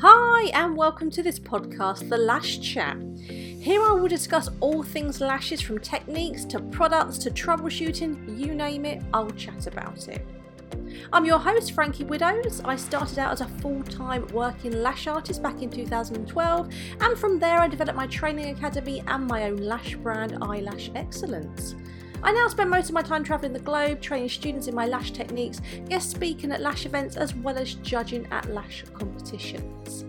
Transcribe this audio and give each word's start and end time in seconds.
Hi, 0.00 0.50
and 0.52 0.76
welcome 0.76 1.10
to 1.10 1.22
this 1.22 1.38
podcast, 1.38 2.08
The 2.08 2.18
Lash 2.18 2.60
Chat. 2.60 2.96
Here 3.26 3.82
I 3.82 3.92
will 3.92 4.08
discuss 4.08 4.48
all 4.60 4.82
things 4.82 5.20
lashes 5.20 5.60
from 5.60 5.78
techniques 5.78 6.44
to 6.46 6.60
products 6.60 7.18
to 7.18 7.30
troubleshooting, 7.30 8.38
you 8.38 8.54
name 8.54 8.84
it, 8.84 9.02
I'll 9.12 9.30
chat 9.30 9.66
about 9.66 10.08
it. 10.08 10.26
I'm 11.12 11.24
your 11.24 11.38
host, 11.38 11.72
Frankie 11.72 12.04
Widows. 12.04 12.60
I 12.64 12.76
started 12.76 13.18
out 13.18 13.32
as 13.32 13.40
a 13.40 13.48
full 13.48 13.82
time 13.84 14.26
working 14.28 14.82
lash 14.82 15.06
artist 15.06 15.42
back 15.42 15.62
in 15.62 15.70
2012, 15.70 16.68
and 17.00 17.18
from 17.18 17.38
there 17.38 17.58
I 17.58 17.68
developed 17.68 17.96
my 17.96 18.06
training 18.06 18.56
academy 18.56 19.02
and 19.06 19.26
my 19.26 19.44
own 19.44 19.56
lash 19.56 19.94
brand, 19.96 20.38
Eyelash 20.42 20.90
Excellence. 20.94 21.74
I 22.22 22.32
now 22.32 22.48
spend 22.48 22.70
most 22.70 22.88
of 22.88 22.94
my 22.94 23.02
time 23.02 23.24
travelling 23.24 23.52
the 23.52 23.58
globe, 23.58 24.00
training 24.00 24.28
students 24.28 24.68
in 24.68 24.74
my 24.74 24.86
lash 24.86 25.10
techniques, 25.10 25.60
guest 25.88 26.10
speaking 26.10 26.52
at 26.52 26.60
lash 26.60 26.86
events, 26.86 27.16
as 27.16 27.34
well 27.34 27.58
as 27.58 27.74
judging 27.74 28.26
at 28.30 28.48
lash 28.50 28.84
competitions. 28.94 30.04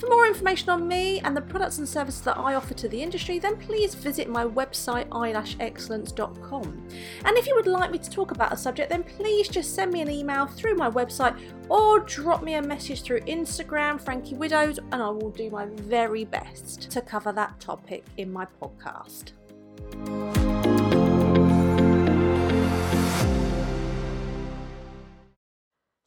For 0.00 0.08
more 0.08 0.26
information 0.26 0.70
on 0.70 0.88
me 0.88 1.20
and 1.20 1.36
the 1.36 1.42
products 1.42 1.76
and 1.76 1.86
services 1.86 2.22
that 2.22 2.38
I 2.38 2.54
offer 2.54 2.72
to 2.72 2.88
the 2.88 3.02
industry, 3.02 3.38
then 3.38 3.58
please 3.58 3.94
visit 3.94 4.30
my 4.30 4.46
website 4.46 5.06
eyelashexcellence.com. 5.08 6.88
And 7.26 7.36
if 7.36 7.46
you 7.46 7.54
would 7.54 7.66
like 7.66 7.90
me 7.90 7.98
to 7.98 8.10
talk 8.10 8.30
about 8.30 8.50
a 8.50 8.56
subject, 8.56 8.88
then 8.88 9.02
please 9.02 9.46
just 9.46 9.74
send 9.74 9.92
me 9.92 10.00
an 10.00 10.10
email 10.10 10.46
through 10.46 10.76
my 10.76 10.88
website 10.90 11.38
or 11.68 12.00
drop 12.00 12.42
me 12.42 12.54
a 12.54 12.62
message 12.62 13.02
through 13.02 13.20
Instagram, 13.20 14.00
Frankie 14.00 14.36
Widows, 14.36 14.78
and 14.78 15.02
I 15.02 15.10
will 15.10 15.30
do 15.30 15.50
my 15.50 15.66
very 15.66 16.24
best 16.24 16.90
to 16.90 17.02
cover 17.02 17.30
that 17.32 17.60
topic 17.60 18.06
in 18.16 18.32
my 18.32 18.46
podcast. 18.58 19.32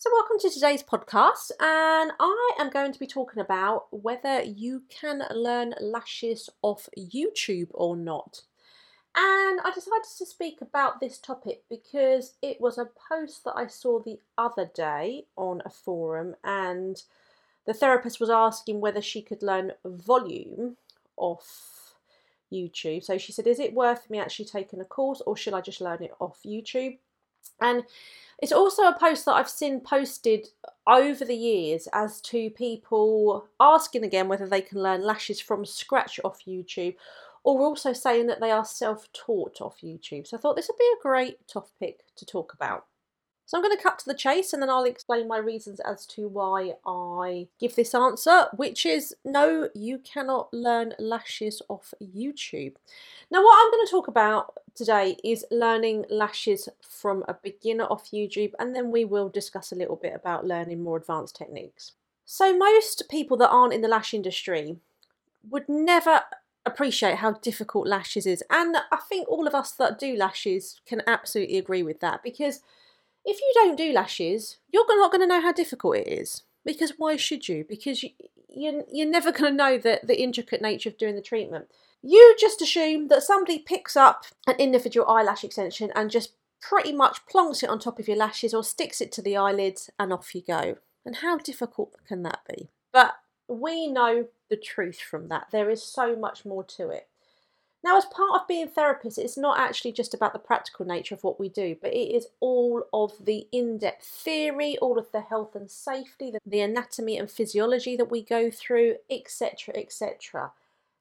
So, 0.03 0.09
welcome 0.11 0.37
to 0.39 0.49
today's 0.49 0.83
podcast, 0.83 1.51
and 1.61 2.11
I 2.19 2.51
am 2.59 2.69
going 2.69 2.91
to 2.91 2.99
be 2.99 3.07
talking 3.07 3.39
about 3.39 3.85
whether 3.91 4.41
you 4.41 4.83
can 4.89 5.23
learn 5.33 5.75
lashes 5.79 6.49
off 6.61 6.89
YouTube 6.97 7.69
or 7.71 7.95
not. 7.95 8.41
And 9.15 9.61
I 9.61 9.71
decided 9.73 10.03
to 10.17 10.25
speak 10.25 10.59
about 10.59 10.99
this 10.99 11.17
topic 11.19 11.63
because 11.69 12.33
it 12.41 12.59
was 12.59 12.77
a 12.77 12.89
post 13.09 13.45
that 13.45 13.53
I 13.55 13.67
saw 13.67 14.01
the 14.01 14.19
other 14.37 14.69
day 14.75 15.23
on 15.37 15.61
a 15.63 15.69
forum, 15.69 16.35
and 16.43 17.01
the 17.65 17.73
therapist 17.73 18.19
was 18.19 18.29
asking 18.29 18.81
whether 18.81 19.01
she 19.01 19.21
could 19.21 19.41
learn 19.41 19.71
volume 19.85 20.75
off 21.15 21.95
YouTube. 22.51 23.05
So 23.05 23.17
she 23.17 23.31
said, 23.31 23.47
Is 23.47 23.57
it 23.57 23.73
worth 23.73 24.09
me 24.09 24.19
actually 24.19 24.47
taking 24.47 24.81
a 24.81 24.85
course, 24.85 25.21
or 25.25 25.37
should 25.37 25.53
I 25.53 25.61
just 25.61 25.79
learn 25.79 26.03
it 26.03 26.13
off 26.19 26.39
YouTube? 26.45 26.97
And 27.61 27.83
it's 28.41 28.51
also 28.51 28.83
a 28.83 28.97
post 28.97 29.25
that 29.25 29.33
I've 29.33 29.49
seen 29.49 29.79
posted 29.79 30.47
over 30.87 31.23
the 31.23 31.35
years 31.35 31.87
as 31.93 32.19
to 32.21 32.49
people 32.49 33.47
asking 33.59 34.03
again 34.03 34.27
whether 34.27 34.47
they 34.47 34.61
can 34.61 34.81
learn 34.81 35.01
lashes 35.01 35.39
from 35.39 35.65
scratch 35.65 36.19
off 36.23 36.45
YouTube 36.45 36.95
or 37.43 37.61
also 37.61 37.93
saying 37.93 38.27
that 38.27 38.39
they 38.39 38.51
are 38.51 38.65
self 38.65 39.11
taught 39.13 39.61
off 39.61 39.77
YouTube. 39.83 40.27
So 40.27 40.37
I 40.37 40.39
thought 40.39 40.55
this 40.55 40.69
would 40.69 40.77
be 40.77 40.93
a 40.99 41.03
great 41.03 41.47
topic 41.47 42.01
to 42.15 42.25
talk 42.25 42.53
about. 42.53 42.85
So 43.53 43.59
I'm 43.59 43.63
going 43.63 43.77
to 43.77 43.83
cut 43.83 43.99
to 43.99 44.05
the 44.07 44.15
chase 44.15 44.51
and 44.51 44.63
then 44.63 44.71
I'll 44.71 44.83
explain 44.83 45.27
my 45.27 45.37
reasons 45.37 45.79
as 45.81 46.07
to 46.07 46.27
why 46.27 46.73
I 46.87 47.49
give 47.59 47.75
this 47.75 47.93
answer, 47.93 48.47
which 48.55 48.83
is 48.83 49.13
no, 49.23 49.69
you 49.75 49.99
cannot 49.99 50.51
learn 50.51 50.95
lashes 50.97 51.61
off 51.69 51.93
YouTube. 52.01 52.73
Now, 53.29 53.43
what 53.43 53.63
I'm 53.63 53.69
going 53.69 53.85
to 53.85 53.91
talk 53.91 54.07
about 54.07 54.57
today 54.73 55.17
is 55.23 55.45
learning 55.51 56.05
lashes 56.09 56.67
from 56.81 57.23
a 57.27 57.35
beginner 57.35 57.83
off 57.83 58.09
YouTube, 58.09 58.53
and 58.57 58.75
then 58.75 58.89
we 58.89 59.05
will 59.05 59.29
discuss 59.29 59.71
a 59.71 59.75
little 59.75 59.97
bit 59.97 60.15
about 60.15 60.47
learning 60.47 60.81
more 60.81 60.97
advanced 60.97 61.35
techniques. 61.35 61.91
So, 62.25 62.57
most 62.57 63.03
people 63.07 63.37
that 63.37 63.51
aren't 63.51 63.73
in 63.73 63.81
the 63.81 63.87
lash 63.87 64.15
industry 64.15 64.77
would 65.47 65.69
never 65.69 66.21
appreciate 66.65 67.17
how 67.17 67.33
difficult 67.33 67.85
lashes 67.85 68.25
is, 68.25 68.43
and 68.49 68.77
I 68.91 68.97
think 69.07 69.29
all 69.29 69.45
of 69.45 69.53
us 69.53 69.73
that 69.73 69.99
do 69.99 70.15
lashes 70.15 70.81
can 70.87 71.03
absolutely 71.05 71.59
agree 71.59 71.83
with 71.83 71.99
that 71.99 72.23
because 72.23 72.61
if 73.25 73.39
you 73.39 73.51
don't 73.55 73.77
do 73.77 73.91
lashes, 73.93 74.57
you're 74.71 74.85
not 74.87 75.11
going 75.11 75.21
to 75.21 75.27
know 75.27 75.41
how 75.41 75.51
difficult 75.51 75.97
it 75.97 76.07
is. 76.07 76.43
Because 76.65 76.93
why 76.97 77.15
should 77.15 77.49
you? 77.49 77.65
Because 77.67 78.03
you, 78.03 78.09
you're, 78.49 78.83
you're 78.91 79.09
never 79.09 79.31
going 79.31 79.51
to 79.51 79.57
know 79.57 79.77
the, 79.77 79.99
the 80.03 80.21
intricate 80.21 80.61
nature 80.61 80.89
of 80.89 80.97
doing 80.97 81.15
the 81.15 81.21
treatment. 81.21 81.67
You 82.01 82.35
just 82.39 82.61
assume 82.61 83.07
that 83.07 83.23
somebody 83.23 83.59
picks 83.59 83.95
up 83.95 84.25
an 84.47 84.55
individual 84.57 85.07
eyelash 85.07 85.43
extension 85.43 85.91
and 85.95 86.11
just 86.11 86.33
pretty 86.61 86.93
much 86.93 87.25
plonks 87.25 87.63
it 87.63 87.69
on 87.69 87.79
top 87.79 87.99
of 87.99 88.07
your 88.07 88.17
lashes 88.17 88.53
or 88.53 88.63
sticks 88.63 89.01
it 89.01 89.11
to 89.13 89.21
the 89.21 89.37
eyelids 89.37 89.89
and 89.99 90.13
off 90.13 90.33
you 90.33 90.41
go. 90.41 90.77
And 91.05 91.17
how 91.17 91.37
difficult 91.37 91.95
can 92.07 92.23
that 92.23 92.39
be? 92.47 92.69
But 92.91 93.15
we 93.47 93.87
know 93.87 94.27
the 94.49 94.57
truth 94.57 94.99
from 94.99 95.27
that. 95.29 95.47
There 95.51 95.69
is 95.69 95.83
so 95.83 96.15
much 96.15 96.45
more 96.45 96.63
to 96.63 96.89
it. 96.89 97.07
Now, 97.83 97.97
as 97.97 98.05
part 98.05 98.39
of 98.39 98.47
being 98.47 98.69
therapists, 98.69 99.17
it's 99.17 99.37
not 99.37 99.59
actually 99.59 99.91
just 99.91 100.13
about 100.13 100.31
the 100.31 100.39
practical 100.39 100.85
nature 100.85 101.15
of 101.15 101.23
what 101.23 101.37
we 101.37 101.49
do, 101.49 101.75
but 101.81 101.91
it 101.91 102.15
is 102.15 102.27
all 102.39 102.83
of 102.93 103.13
the 103.25 103.45
in 103.51 103.77
depth 103.77 104.05
theory, 104.05 104.77
all 104.77 104.97
of 104.97 105.11
the 105.11 105.19
health 105.19 105.53
and 105.53 105.69
safety, 105.69 106.33
the 106.45 106.61
anatomy 106.61 107.17
and 107.17 107.29
physiology 107.29 107.97
that 107.97 108.09
we 108.09 108.23
go 108.23 108.49
through, 108.49 108.95
etc. 109.09 109.75
etc. 109.75 110.53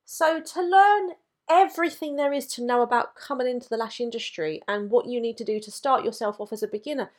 So, 0.04 0.40
to 0.40 0.60
learn 0.60 1.10
everything 1.48 2.16
there 2.16 2.32
is 2.32 2.48
to 2.48 2.64
know 2.64 2.82
about 2.82 3.14
coming 3.14 3.46
into 3.46 3.68
the 3.68 3.76
lash 3.76 4.00
industry 4.00 4.60
and 4.66 4.90
what 4.90 5.06
you 5.06 5.20
need 5.20 5.36
to 5.36 5.44
do 5.44 5.60
to 5.60 5.70
start 5.70 6.04
yourself 6.04 6.40
off 6.40 6.52
as 6.52 6.64
a 6.64 6.68
beginner, 6.68 7.12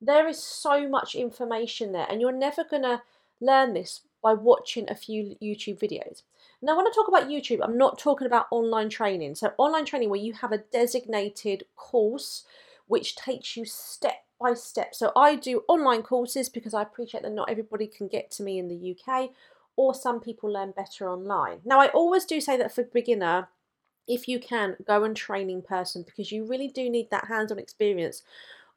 there 0.00 0.26
is 0.26 0.42
so 0.42 0.88
much 0.88 1.14
information 1.14 1.92
there, 1.92 2.06
and 2.10 2.20
you're 2.20 2.32
never 2.32 2.64
going 2.64 2.82
to 2.82 3.02
learn 3.40 3.74
this 3.74 4.00
by 4.24 4.32
watching 4.32 4.90
a 4.90 4.94
few 4.94 5.36
YouTube 5.40 5.78
videos. 5.78 6.22
Now, 6.62 6.76
when 6.76 6.86
I 6.86 6.90
talk 6.94 7.08
about 7.08 7.28
YouTube, 7.28 7.60
I'm 7.62 7.76
not 7.76 7.98
talking 7.98 8.26
about 8.26 8.46
online 8.50 8.88
training. 8.88 9.34
So, 9.34 9.52
online 9.58 9.84
training 9.84 10.08
where 10.08 10.18
you 10.18 10.32
have 10.32 10.50
a 10.50 10.64
designated 10.72 11.64
course 11.76 12.44
which 12.86 13.16
takes 13.16 13.56
you 13.56 13.64
step 13.64 14.24
by 14.40 14.54
step. 14.54 14.94
So, 14.94 15.12
I 15.14 15.36
do 15.36 15.62
online 15.68 16.02
courses 16.02 16.48
because 16.48 16.72
I 16.72 16.82
appreciate 16.82 17.22
that 17.22 17.32
not 17.32 17.50
everybody 17.50 17.86
can 17.86 18.08
get 18.08 18.30
to 18.32 18.42
me 18.42 18.58
in 18.58 18.68
the 18.68 18.96
UK, 18.96 19.30
or 19.76 19.94
some 19.94 20.20
people 20.20 20.50
learn 20.50 20.72
better 20.72 21.08
online. 21.08 21.58
Now, 21.64 21.80
I 21.80 21.88
always 21.88 22.24
do 22.24 22.40
say 22.40 22.56
that 22.56 22.74
for 22.74 22.84
beginner, 22.84 23.48
if 24.08 24.26
you 24.26 24.38
can, 24.38 24.76
go 24.86 25.04
and 25.04 25.14
train 25.14 25.50
in 25.50 25.60
person 25.60 26.02
because 26.02 26.32
you 26.32 26.46
really 26.46 26.68
do 26.68 26.88
need 26.88 27.10
that 27.10 27.26
hands 27.26 27.52
on 27.52 27.58
experience 27.58 28.22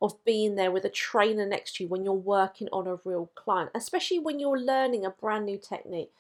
of 0.02 0.24
being 0.26 0.56
there 0.56 0.72
with 0.72 0.86
a 0.86 0.90
trainer 0.90 1.46
next 1.46 1.76
to 1.76 1.84
you 1.84 1.90
when 1.90 2.04
you're 2.04 2.14
working 2.14 2.68
on 2.72 2.88
a 2.88 3.00
real 3.04 3.32
client, 3.36 3.72
especially 3.74 4.20
when 4.20 4.40
you're 4.40 4.60
learning 4.60 5.06
a 5.06 5.10
brand 5.10 5.46
new 5.46 5.58
technique. 5.58 6.12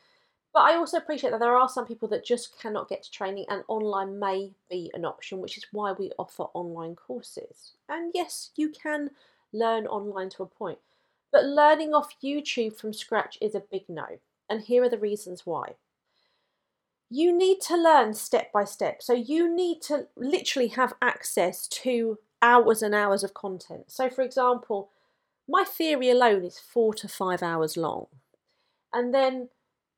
But 0.54 0.62
I 0.62 0.76
also 0.76 0.98
appreciate 0.98 1.30
that 1.30 1.40
there 1.40 1.56
are 1.56 1.70
some 1.70 1.86
people 1.86 2.08
that 2.08 2.26
just 2.26 2.60
cannot 2.60 2.90
get 2.90 3.04
to 3.04 3.12
training, 3.12 3.46
and 3.50 3.64
online 3.68 4.18
may 4.18 4.54
be 4.70 4.90
an 4.96 5.06
option, 5.06 5.40
which 5.40 5.58
is 5.58 5.68
why 5.72 5.92
we 5.92 6.12
offer 6.18 6.44
online 6.54 6.96
courses. 6.96 7.74
And 7.88 8.12
yes, 8.16 8.50
you 8.56 8.70
can 8.70 9.12
learn 9.54 9.86
online 9.86 10.30
to 10.32 10.44
a 10.44 10.48
point, 10.48 10.80
but 11.32 11.46
learning 11.46 11.94
off 11.94 12.16
YouTube 12.24 12.76
from 12.76 12.94
scratch 12.94 13.38
is 13.40 13.54
a 13.54 13.64
big 13.72 13.84
no. 13.88 14.06
And 14.50 14.62
here 14.62 14.84
are 14.84 14.90
the 14.90 14.98
reasons 14.98 15.46
why. 15.46 15.76
You 17.10 17.38
need 17.38 17.62
to 17.62 17.78
learn 17.78 18.14
step 18.14 18.52
by 18.52 18.64
step. 18.64 19.04
So 19.04 19.14
you 19.14 19.54
need 19.54 19.82
to 19.84 20.08
literally 20.16 20.70
have 20.70 20.94
access 21.02 21.68
to 21.68 22.18
hours 22.42 22.82
and 22.82 22.94
hours 22.94 23.24
of 23.24 23.34
content. 23.34 23.86
So, 23.88 24.10
for 24.10 24.22
example, 24.22 24.90
my 25.48 25.64
theory 25.64 26.10
alone 26.10 26.44
is 26.44 26.60
four 26.60 26.94
to 26.96 27.08
five 27.08 27.42
hours 27.42 27.78
long. 27.78 28.08
And 28.94 29.14
then 29.14 29.50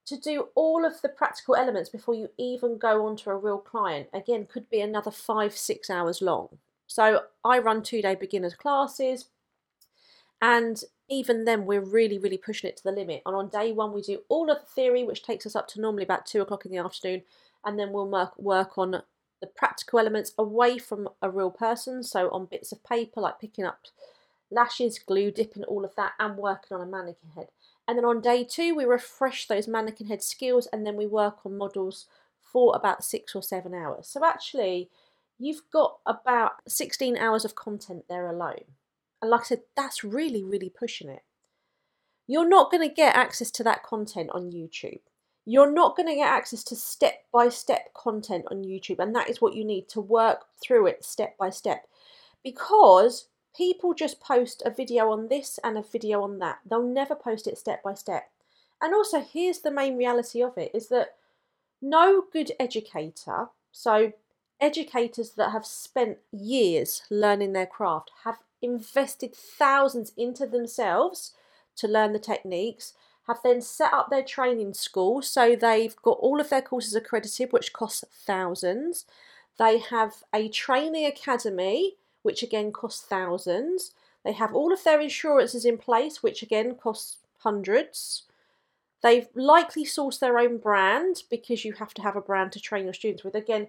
to 0.05 0.17
do 0.17 0.49
all 0.55 0.85
of 0.85 1.01
the 1.01 1.09
practical 1.09 1.55
elements 1.55 1.89
before 1.89 2.15
you 2.15 2.29
even 2.37 2.77
go 2.77 3.05
on 3.05 3.15
to 3.17 3.29
a 3.29 3.37
real 3.37 3.59
client, 3.59 4.07
again, 4.13 4.47
could 4.51 4.69
be 4.69 4.81
another 4.81 5.11
five, 5.11 5.55
six 5.55 5.89
hours 5.89 6.21
long. 6.21 6.57
So, 6.87 7.23
I 7.43 7.59
run 7.59 7.83
two 7.83 8.01
day 8.01 8.15
beginners 8.15 8.55
classes, 8.55 9.29
and 10.41 10.81
even 11.09 11.45
then, 11.45 11.65
we're 11.65 11.81
really, 11.81 12.17
really 12.19 12.37
pushing 12.37 12.69
it 12.69 12.77
to 12.77 12.83
the 12.83 12.91
limit. 12.91 13.23
And 13.25 13.35
on 13.35 13.49
day 13.49 13.71
one, 13.71 13.93
we 13.93 14.01
do 14.01 14.21
all 14.29 14.49
of 14.49 14.59
the 14.59 14.65
theory, 14.65 15.03
which 15.03 15.23
takes 15.23 15.45
us 15.45 15.55
up 15.55 15.67
to 15.69 15.81
normally 15.81 16.03
about 16.03 16.25
two 16.25 16.41
o'clock 16.41 16.65
in 16.65 16.71
the 16.71 16.77
afternoon, 16.77 17.23
and 17.65 17.77
then 17.77 17.91
we'll 17.91 18.07
work, 18.07 18.37
work 18.39 18.77
on 18.77 19.01
the 19.41 19.47
practical 19.47 19.99
elements 19.99 20.33
away 20.37 20.77
from 20.77 21.09
a 21.21 21.29
real 21.29 21.51
person, 21.51 22.03
so 22.03 22.29
on 22.29 22.45
bits 22.45 22.71
of 22.71 22.83
paper, 22.83 23.21
like 23.21 23.39
picking 23.39 23.65
up 23.65 23.79
lashes, 24.51 24.99
glue, 24.99 25.31
dipping, 25.31 25.63
all 25.63 25.85
of 25.85 25.95
that, 25.95 26.13
and 26.19 26.37
working 26.37 26.75
on 26.75 26.81
a 26.81 26.89
mannequin 26.89 27.31
head. 27.35 27.47
And 27.87 27.97
then 27.97 28.05
on 28.05 28.21
day 28.21 28.43
two, 28.43 28.75
we 28.75 28.85
refresh 28.85 29.47
those 29.47 29.67
mannequin 29.67 30.07
head 30.07 30.21
skills 30.21 30.67
and 30.71 30.85
then 30.85 30.95
we 30.95 31.07
work 31.07 31.45
on 31.45 31.57
models 31.57 32.07
for 32.39 32.75
about 32.75 33.03
six 33.03 33.35
or 33.35 33.43
seven 33.43 33.73
hours. 33.73 34.07
So 34.07 34.23
actually, 34.23 34.89
you've 35.37 35.61
got 35.71 35.97
about 36.05 36.53
16 36.67 37.17
hours 37.17 37.45
of 37.45 37.55
content 37.55 38.05
there 38.09 38.27
alone. 38.27 38.65
And 39.21 39.31
like 39.31 39.41
I 39.41 39.45
said, 39.45 39.61
that's 39.75 40.03
really, 40.03 40.43
really 40.43 40.69
pushing 40.69 41.09
it. 41.09 41.23
You're 42.27 42.47
not 42.47 42.71
going 42.71 42.87
to 42.87 42.93
get 42.93 43.15
access 43.15 43.49
to 43.51 43.63
that 43.63 43.83
content 43.83 44.29
on 44.33 44.51
YouTube. 44.51 44.99
You're 45.45 45.71
not 45.71 45.95
going 45.95 46.07
to 46.07 46.15
get 46.15 46.29
access 46.29 46.63
to 46.65 46.75
step 46.75 47.23
by 47.31 47.49
step 47.49 47.93
content 47.93 48.45
on 48.51 48.63
YouTube, 48.63 48.99
and 48.99 49.15
that 49.15 49.29
is 49.29 49.41
what 49.41 49.55
you 49.55 49.65
need 49.65 49.89
to 49.89 50.01
work 50.01 50.45
through 50.61 50.87
it 50.87 51.03
step 51.03 51.37
by 51.37 51.49
step. 51.49 51.87
Because 52.43 53.27
people 53.55 53.93
just 53.93 54.21
post 54.21 54.61
a 54.65 54.69
video 54.69 55.11
on 55.11 55.27
this 55.27 55.59
and 55.63 55.77
a 55.77 55.81
video 55.81 56.21
on 56.21 56.39
that. 56.39 56.59
They'll 56.69 56.83
never 56.83 57.15
post 57.15 57.47
it 57.47 57.57
step 57.57 57.83
by 57.83 57.93
step. 57.93 58.29
And 58.81 58.93
also, 58.93 59.21
here's 59.21 59.59
the 59.59 59.71
main 59.71 59.97
reality 59.97 60.41
of 60.41 60.57
it 60.57 60.71
is 60.73 60.87
that 60.89 61.15
no 61.81 62.23
good 62.31 62.51
educator, 62.59 63.47
so 63.71 64.13
educators 64.61 65.31
that 65.31 65.51
have 65.51 65.65
spent 65.65 66.17
years 66.31 67.01
learning 67.09 67.53
their 67.53 67.65
craft, 67.65 68.11
have 68.23 68.37
invested 68.61 69.33
thousands 69.35 70.11
into 70.17 70.45
themselves 70.45 71.33
to 71.77 71.87
learn 71.87 72.13
the 72.13 72.19
techniques, 72.19 72.93
have 73.29 73.41
then 73.43 73.61
set 73.61 73.93
up 73.93 74.09
their 74.09 74.23
training 74.23 74.73
school. 74.73 75.21
So 75.21 75.55
they've 75.55 75.95
got 76.01 76.17
all 76.19 76.41
of 76.41 76.49
their 76.49 76.61
courses 76.61 76.95
accredited, 76.95 77.53
which 77.53 77.71
costs 77.71 78.03
thousands. 78.11 79.05
They 79.57 79.77
have 79.77 80.23
a 80.33 80.49
training 80.49 81.05
academy, 81.05 81.95
which 82.23 82.43
again 82.43 82.71
costs 82.71 83.05
thousands. 83.05 83.91
They 84.25 84.33
have 84.33 84.53
all 84.53 84.73
of 84.73 84.83
their 84.83 84.99
insurances 84.99 85.63
in 85.63 85.77
place, 85.77 86.21
which 86.23 86.41
again 86.41 86.75
costs 86.75 87.17
hundreds. 87.37 88.23
They've 89.01 89.27
likely 89.35 89.85
sourced 89.85 90.19
their 90.19 90.39
own 90.39 90.57
brand 90.57 91.23
because 91.29 91.63
you 91.63 91.73
have 91.73 91.93
to 91.93 92.01
have 92.01 92.15
a 92.15 92.21
brand 92.21 92.51
to 92.53 92.59
train 92.59 92.85
your 92.85 92.93
students 92.93 93.23
with. 93.23 93.35
Again, 93.35 93.67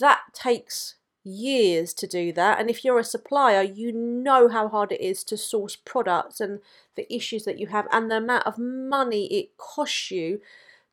that 0.00 0.22
takes 0.32 0.96
years 1.24 1.92
to 1.94 2.06
do 2.06 2.32
that. 2.32 2.60
And 2.60 2.70
if 2.70 2.84
you're 2.84 2.98
a 2.98 3.04
supplier, 3.04 3.62
you 3.62 3.92
know 3.92 4.48
how 4.48 4.68
hard 4.68 4.92
it 4.92 5.00
is 5.00 5.24
to 5.24 5.36
source 5.36 5.76
products 5.76 6.40
and 6.40 6.60
the 6.94 7.12
issues 7.12 7.44
that 7.44 7.58
you 7.58 7.68
have 7.68 7.88
and 7.90 8.10
the 8.10 8.18
amount 8.18 8.46
of 8.46 8.58
money 8.58 9.26
it 9.26 9.56
costs 9.56 10.10
you 10.10 10.40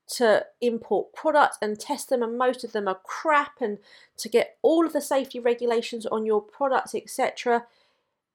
to 0.08 0.46
import 0.60 1.14
products 1.14 1.58
and 1.62 1.80
test 1.80 2.10
them 2.10 2.22
and 2.22 2.38
most 2.38 2.64
of 2.64 2.74
them 2.74 2.88
are 2.88 3.00
crap 3.04 3.62
and 3.62 3.78
to 4.18 4.28
get 4.28 4.58
all 4.62 4.86
of 4.86 4.94
the 4.94 5.02
safety 5.02 5.40
regulations 5.40 6.06
on 6.06 6.26
your 6.26 6.42
products 6.42 6.94
etc 6.94 7.66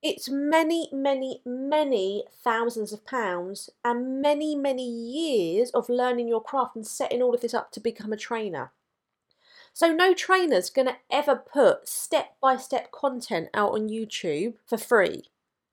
it's 0.02 0.28
many 0.30 0.88
many 0.92 1.42
many 1.44 2.24
thousands 2.42 2.92
of 2.92 3.04
pounds 3.04 3.68
and 3.84 4.22
many 4.22 4.54
many 4.54 4.88
years 4.88 5.70
of 5.70 5.88
learning 5.88 6.28
your 6.28 6.42
craft 6.42 6.76
and 6.76 6.86
setting 6.86 7.20
all 7.20 7.34
of 7.34 7.42
this 7.42 7.54
up 7.54 7.70
to 7.70 7.80
become 7.80 8.12
a 8.12 8.16
trainer 8.16 8.72
so 9.76 9.92
no 9.92 10.14
trainer's 10.14 10.70
going 10.70 10.88
to 10.88 10.96
ever 11.10 11.36
put 11.36 11.86
step-by-step 11.86 12.90
content 12.92 13.50
out 13.52 13.72
on 13.72 13.90
YouTube 13.90 14.54
for 14.64 14.78
free. 14.78 15.24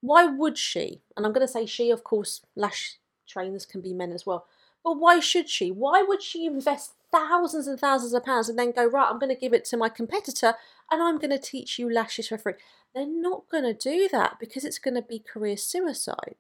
Why 0.01 0.25
would 0.25 0.57
she? 0.57 0.99
And 1.15 1.25
I'm 1.25 1.31
going 1.31 1.47
to 1.47 1.53
say 1.53 1.65
she, 1.65 1.89
of 1.89 2.03
course, 2.03 2.41
lash 2.53 2.97
trainers 3.25 3.65
can 3.65 3.79
be 3.79 3.93
men 3.93 4.11
as 4.11 4.25
well. 4.25 4.45
But 4.83 4.99
why 4.99 5.21
should 5.21 5.47
she? 5.47 5.71
Why 5.71 6.03
would 6.03 6.21
she 6.21 6.45
invest 6.45 6.95
thousands 7.13 7.65
and 7.65 7.79
thousands 7.79 8.13
of 8.13 8.25
pounds 8.25 8.49
and 8.49 8.59
then 8.59 8.73
go, 8.73 8.85
right, 8.85 9.09
I'm 9.09 9.19
going 9.19 9.33
to 9.33 9.39
give 9.39 9.53
it 9.53 9.63
to 9.67 9.77
my 9.77 9.87
competitor 9.87 10.55
and 10.91 11.01
I'm 11.01 11.17
going 11.17 11.31
to 11.31 11.39
teach 11.39 11.79
you 11.79 11.89
lashes 11.89 12.27
for 12.27 12.37
free? 12.37 12.55
They're 12.93 13.07
not 13.07 13.47
going 13.49 13.63
to 13.63 13.73
do 13.73 14.09
that 14.11 14.35
because 14.37 14.65
it's 14.65 14.79
going 14.79 14.95
to 14.95 15.01
be 15.01 15.19
career 15.19 15.55
suicide. 15.55 16.35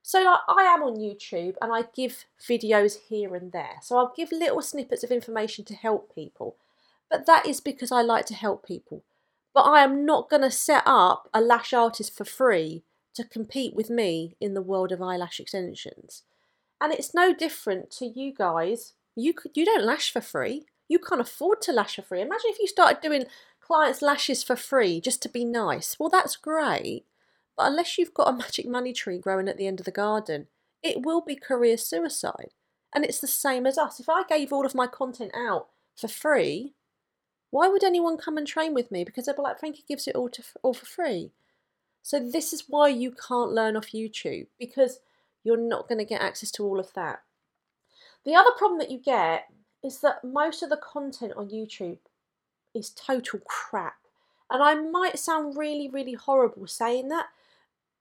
So 0.00 0.18
I 0.48 0.62
am 0.62 0.82
on 0.82 0.96
YouTube 0.96 1.56
and 1.60 1.74
I 1.74 1.82
give 1.94 2.24
videos 2.40 2.96
here 3.10 3.34
and 3.34 3.52
there. 3.52 3.80
So 3.82 3.98
I'll 3.98 4.14
give 4.16 4.32
little 4.32 4.62
snippets 4.62 5.04
of 5.04 5.10
information 5.10 5.66
to 5.66 5.74
help 5.74 6.14
people 6.14 6.56
but 7.10 7.26
that 7.26 7.46
is 7.46 7.60
because 7.60 7.90
I 7.90 8.02
like 8.02 8.26
to 8.26 8.34
help 8.34 8.66
people. 8.66 9.04
But 9.52 9.62
I 9.62 9.82
am 9.82 10.06
not 10.06 10.30
going 10.30 10.42
to 10.42 10.50
set 10.50 10.84
up 10.86 11.28
a 11.34 11.40
lash 11.40 11.72
artist 11.72 12.16
for 12.16 12.24
free 12.24 12.84
to 13.14 13.24
compete 13.24 13.74
with 13.74 13.90
me 13.90 14.36
in 14.40 14.54
the 14.54 14.62
world 14.62 14.92
of 14.92 15.02
eyelash 15.02 15.40
extensions. 15.40 16.22
And 16.80 16.92
it's 16.92 17.12
no 17.12 17.34
different 17.34 17.90
to 17.92 18.06
you 18.06 18.32
guys. 18.32 18.94
You 19.16 19.34
you 19.54 19.64
don't 19.64 19.84
lash 19.84 20.12
for 20.12 20.20
free. 20.20 20.66
You 20.88 20.98
can't 20.98 21.20
afford 21.20 21.60
to 21.62 21.72
lash 21.72 21.96
for 21.96 22.02
free. 22.02 22.22
Imagine 22.22 22.50
if 22.50 22.58
you 22.58 22.66
started 22.66 23.00
doing 23.02 23.24
clients' 23.60 24.02
lashes 24.02 24.42
for 24.42 24.56
free 24.56 25.00
just 25.00 25.20
to 25.22 25.28
be 25.28 25.44
nice. 25.44 25.96
Well, 25.98 26.08
that's 26.08 26.36
great. 26.36 27.04
But 27.56 27.66
unless 27.66 27.98
you've 27.98 28.14
got 28.14 28.28
a 28.28 28.36
magic 28.36 28.66
money 28.66 28.92
tree 28.92 29.18
growing 29.18 29.48
at 29.48 29.56
the 29.56 29.66
end 29.66 29.80
of 29.80 29.84
the 29.84 29.92
garden, 29.92 30.46
it 30.82 31.04
will 31.04 31.20
be 31.20 31.36
career 31.36 31.76
suicide. 31.76 32.54
And 32.94 33.04
it's 33.04 33.20
the 33.20 33.26
same 33.26 33.66
as 33.66 33.78
us. 33.78 34.00
If 34.00 34.08
I 34.08 34.22
gave 34.28 34.52
all 34.52 34.64
of 34.64 34.74
my 34.74 34.86
content 34.86 35.32
out 35.34 35.68
for 35.96 36.08
free, 36.08 36.74
why 37.50 37.68
would 37.68 37.84
anyone 37.84 38.16
come 38.16 38.38
and 38.38 38.46
train 38.46 38.74
with 38.74 38.90
me? 38.90 39.04
Because 39.04 39.26
they'll 39.26 39.36
be 39.36 39.42
like, 39.42 39.58
Frankie 39.58 39.84
gives 39.88 40.06
it 40.06 40.14
all, 40.14 40.28
to, 40.30 40.42
all 40.62 40.74
for 40.74 40.86
free. 40.86 41.32
So 42.02 42.18
this 42.18 42.52
is 42.52 42.64
why 42.68 42.88
you 42.88 43.12
can't 43.12 43.52
learn 43.52 43.76
off 43.76 43.92
YouTube 43.92 44.46
because 44.58 45.00
you're 45.44 45.56
not 45.56 45.88
going 45.88 45.98
to 45.98 46.04
get 46.04 46.22
access 46.22 46.50
to 46.52 46.64
all 46.64 46.78
of 46.78 46.92
that. 46.94 47.22
The 48.24 48.34
other 48.34 48.50
problem 48.56 48.78
that 48.78 48.90
you 48.90 48.98
get 48.98 49.48
is 49.82 50.00
that 50.00 50.24
most 50.24 50.62
of 50.62 50.70
the 50.70 50.76
content 50.76 51.32
on 51.36 51.48
YouTube 51.48 51.98
is 52.74 52.90
total 52.90 53.40
crap. 53.46 53.96
And 54.50 54.62
I 54.62 54.74
might 54.74 55.18
sound 55.18 55.56
really, 55.56 55.88
really 55.88 56.14
horrible 56.14 56.66
saying 56.66 57.08
that, 57.08 57.26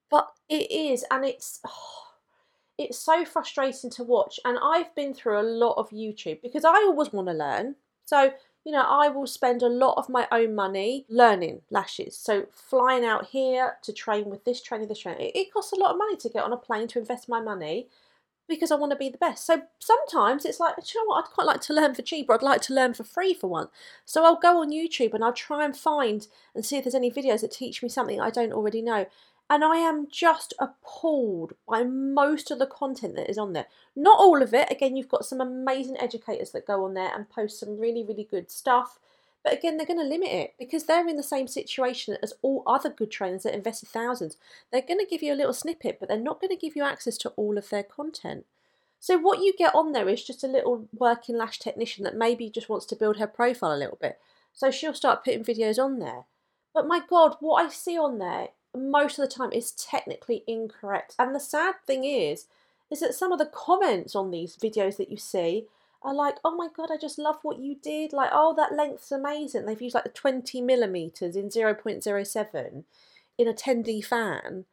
but 0.10 0.32
it 0.50 0.72
is, 0.72 1.06
and 1.12 1.24
it's 1.24 1.60
oh, 1.66 2.08
it's 2.78 2.98
so 2.98 3.26
frustrating 3.26 3.90
to 3.92 4.04
watch. 4.04 4.40
And 4.46 4.58
I've 4.62 4.94
been 4.96 5.14
through 5.14 5.40
a 5.40 5.44
lot 5.44 5.76
of 5.76 5.90
YouTube 5.90 6.42
because 6.42 6.66
I 6.66 6.74
always 6.74 7.14
want 7.14 7.28
to 7.28 7.34
learn. 7.34 7.76
So 8.06 8.32
you 8.70 8.76
know, 8.76 8.86
I 8.88 9.08
will 9.08 9.26
spend 9.26 9.64
a 9.64 9.68
lot 9.68 9.96
of 9.98 10.10
my 10.10 10.28
own 10.32 10.54
money 10.54 11.04
learning 11.10 11.62
lashes. 11.72 12.16
So 12.16 12.46
flying 12.52 13.04
out 13.04 13.26
here 13.30 13.78
to 13.82 13.92
train 13.92 14.30
with 14.30 14.46
this 14.46 14.62
trainer, 14.62 14.86
this 14.86 15.00
trainer, 15.00 15.20
it, 15.20 15.36
it 15.36 15.52
costs 15.52 15.74
a 15.74 15.76
lot 15.76 15.90
of 15.90 15.98
money 15.98 16.16
to 16.18 16.30
get 16.30 16.44
on 16.44 16.54
a 16.54 16.58
plane 16.58 16.88
to 16.90 17.00
invest 17.00 17.28
my 17.28 17.42
money 17.42 17.88
because 18.48 18.70
I 18.70 18.76
want 18.76 18.92
to 18.92 18.96
be 18.96 19.10
the 19.10 19.18
best. 19.18 19.44
So 19.48 19.64
sometimes 19.80 20.46
it's 20.46 20.60
like, 20.60 20.76
you 20.94 21.02
know 21.02 21.08
what, 21.08 21.26
I'd 21.26 21.34
quite 21.34 21.48
like 21.48 21.62
to 21.62 21.74
learn 21.74 21.96
for 21.96 22.04
cheap 22.04 22.30
or 22.30 22.36
I'd 22.36 22.44
like 22.44 22.62
to 22.62 22.76
learn 22.76 22.94
for 22.94 23.04
free 23.04 23.34
for 23.34 23.48
once. 23.48 23.72
So 24.06 24.24
I'll 24.24 24.40
go 24.40 24.62
on 24.62 24.70
YouTube 24.70 25.16
and 25.16 25.24
I'll 25.24 25.34
try 25.34 25.66
and 25.66 25.76
find 25.76 26.28
and 26.54 26.64
see 26.64 26.78
if 26.78 26.84
there's 26.84 26.94
any 26.94 27.10
videos 27.10 27.42
that 27.42 27.52
teach 27.52 27.82
me 27.82 27.90
something 27.90 28.22
I 28.22 28.30
don't 28.30 28.54
already 28.54 28.84
know. 28.84 29.08
And 29.50 29.64
I 29.64 29.78
am 29.78 30.08
just 30.12 30.54
appalled 30.60 31.54
by 31.68 31.84
most 31.84 32.52
of 32.52 32.60
the 32.60 32.68
content 32.68 33.16
that 33.16 33.30
is 33.30 33.38
on 33.40 33.54
there. 33.54 33.66
Not 33.96 34.20
all 34.20 34.44
of 34.44 34.54
it. 34.54 34.72
Again, 34.72 34.96
you've 34.96 35.10
got 35.10 35.26
some 35.26 35.42
amazing 35.42 35.98
educators 36.00 36.52
that 36.52 36.68
go 36.68 36.86
on 36.86 36.94
there 36.94 37.12
and 37.14 37.30
post 37.30 37.60
some 37.60 37.80
really, 37.80 38.04
really 38.04 38.28
good 38.30 38.52
stuff. 38.52 39.00
But 39.44 39.54
again, 39.54 39.78
they're 39.78 39.88
going 39.88 40.00
to 40.00 40.06
limit 40.06 40.30
it 40.30 40.54
because 40.60 40.84
they're 40.84 41.08
in 41.08 41.16
the 41.16 41.24
same 41.24 41.48
situation 41.48 42.18
as 42.22 42.34
all 42.44 42.62
other 42.68 42.90
good 42.90 43.10
trainers 43.10 43.44
that 43.44 43.56
invested 43.56 43.90
thousands. 43.90 44.38
They're 44.72 44.82
going 44.82 45.00
to 45.00 45.10
give 45.10 45.24
you 45.24 45.34
a 45.34 45.36
little 45.36 45.54
snippet, 45.54 45.98
but 46.00 46.10
they're 46.10 46.20
not 46.20 46.42
going 46.42 46.56
to 46.56 46.60
give 46.60 46.76
you 46.76 46.84
access 46.84 47.18
to 47.20 47.30
all 47.30 47.58
of 47.58 47.70
their 47.70 47.84
content. 47.84 48.46
So 49.00 49.18
what 49.18 49.40
you 49.40 49.54
get 49.58 49.74
on 49.74 49.94
there 49.94 50.10
is 50.10 50.24
just 50.24 50.44
a 50.44 50.48
little 50.48 50.88
working 50.94 51.38
lash 51.38 51.58
technician 51.58 52.04
that 52.04 52.18
maybe 52.18 52.50
just 52.50 52.70
wants 52.70 52.86
to 52.88 52.96
build 52.96 53.18
her 53.18 53.28
profile 53.28 53.74
a 53.74 53.80
little 53.80 53.98
bit. 54.00 54.20
So 54.54 54.70
she'll 54.70 54.94
start 54.94 55.24
putting 55.24 55.44
videos 55.44 55.84
on 55.84 56.00
there. 56.00 56.26
But 56.74 56.88
my 56.88 57.02
God, 57.10 57.38
what 57.40 57.66
I 57.66 57.70
see 57.70 57.98
on 57.98 58.20
there 58.20 58.50
most 58.76 59.18
of 59.18 59.28
the 59.28 59.34
time 59.34 59.52
is 59.52 59.72
technically 59.72 60.44
incorrect. 60.48 61.16
And 61.20 61.34
the 61.34 61.40
sad 61.40 61.76
thing 61.86 62.04
is, 62.04 62.46
is 62.92 63.00
that 63.02 63.14
some 63.14 63.32
of 63.32 63.40
the 63.40 63.46
comments 63.46 64.16
on 64.16 64.32
these 64.32 64.56
videos 64.56 64.98
that 64.98 65.12
you 65.12 65.18
see 65.18 65.66
are 66.02 66.14
like, 66.14 66.38
oh 66.44 66.56
my 66.56 66.70
god, 66.76 66.90
I 66.92 66.98
just 66.98 67.20
love 67.20 67.38
what 67.42 67.60
you 67.60 67.76
did. 67.76 68.14
Like, 68.14 68.30
oh, 68.32 68.54
that 68.56 68.74
length's 68.74 69.12
amazing. 69.12 69.66
They've 69.66 69.82
used 69.82 69.96
like 69.96 70.06
the 70.06 70.10
20 70.10 70.62
millimeters 70.62 71.36
in 71.36 71.50
0.07 71.50 72.84
in 73.38 73.48
a 73.48 73.54
10D 73.54 74.06
fan 74.06 74.66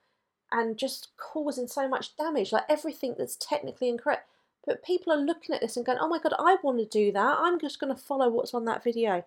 and 0.53 0.79
just 0.79 1.09
causing 1.17 1.67
so 1.67 1.89
much 1.89 2.17
damage. 2.17 2.53
Like 2.53 2.65
everything 2.69 3.15
that's 3.19 3.37
technically 3.37 3.89
incorrect. 3.89 4.29
But 4.65 4.85
people 4.85 5.13
are 5.13 5.17
looking 5.17 5.55
at 5.55 5.61
this 5.61 5.77
and 5.77 5.87
going, 5.87 5.99
oh 6.01 6.09
my 6.09 6.19
god, 6.19 6.35
I 6.39 6.57
want 6.63 6.79
to 6.79 6.85
do 6.85 7.13
that. 7.13 7.39
I'm 7.39 7.61
just 7.61 7.79
going 7.79 7.95
to 7.95 8.01
follow 8.01 8.29
what's 8.29 8.55
on 8.55 8.65
that 8.65 8.83
video. 8.83 9.25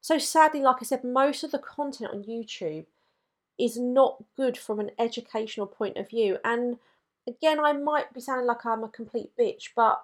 So 0.00 0.18
sadly, 0.18 0.60
like 0.60 0.76
I 0.80 0.84
said, 0.84 1.02
most 1.02 1.42
of 1.42 1.50
the 1.50 1.58
content 1.58 2.12
on 2.12 2.22
YouTube 2.22 2.84
is 3.58 3.76
not 3.76 4.22
good 4.36 4.56
from 4.56 4.80
an 4.80 4.90
educational 4.98 5.66
point 5.66 5.96
of 5.96 6.08
view. 6.08 6.38
And 6.44 6.78
again, 7.26 7.58
I 7.60 7.72
might 7.72 8.12
be 8.14 8.20
sounding 8.20 8.46
like 8.46 8.64
I'm 8.64 8.84
a 8.84 8.88
complete 8.88 9.30
bitch, 9.38 9.70
but 9.74 10.02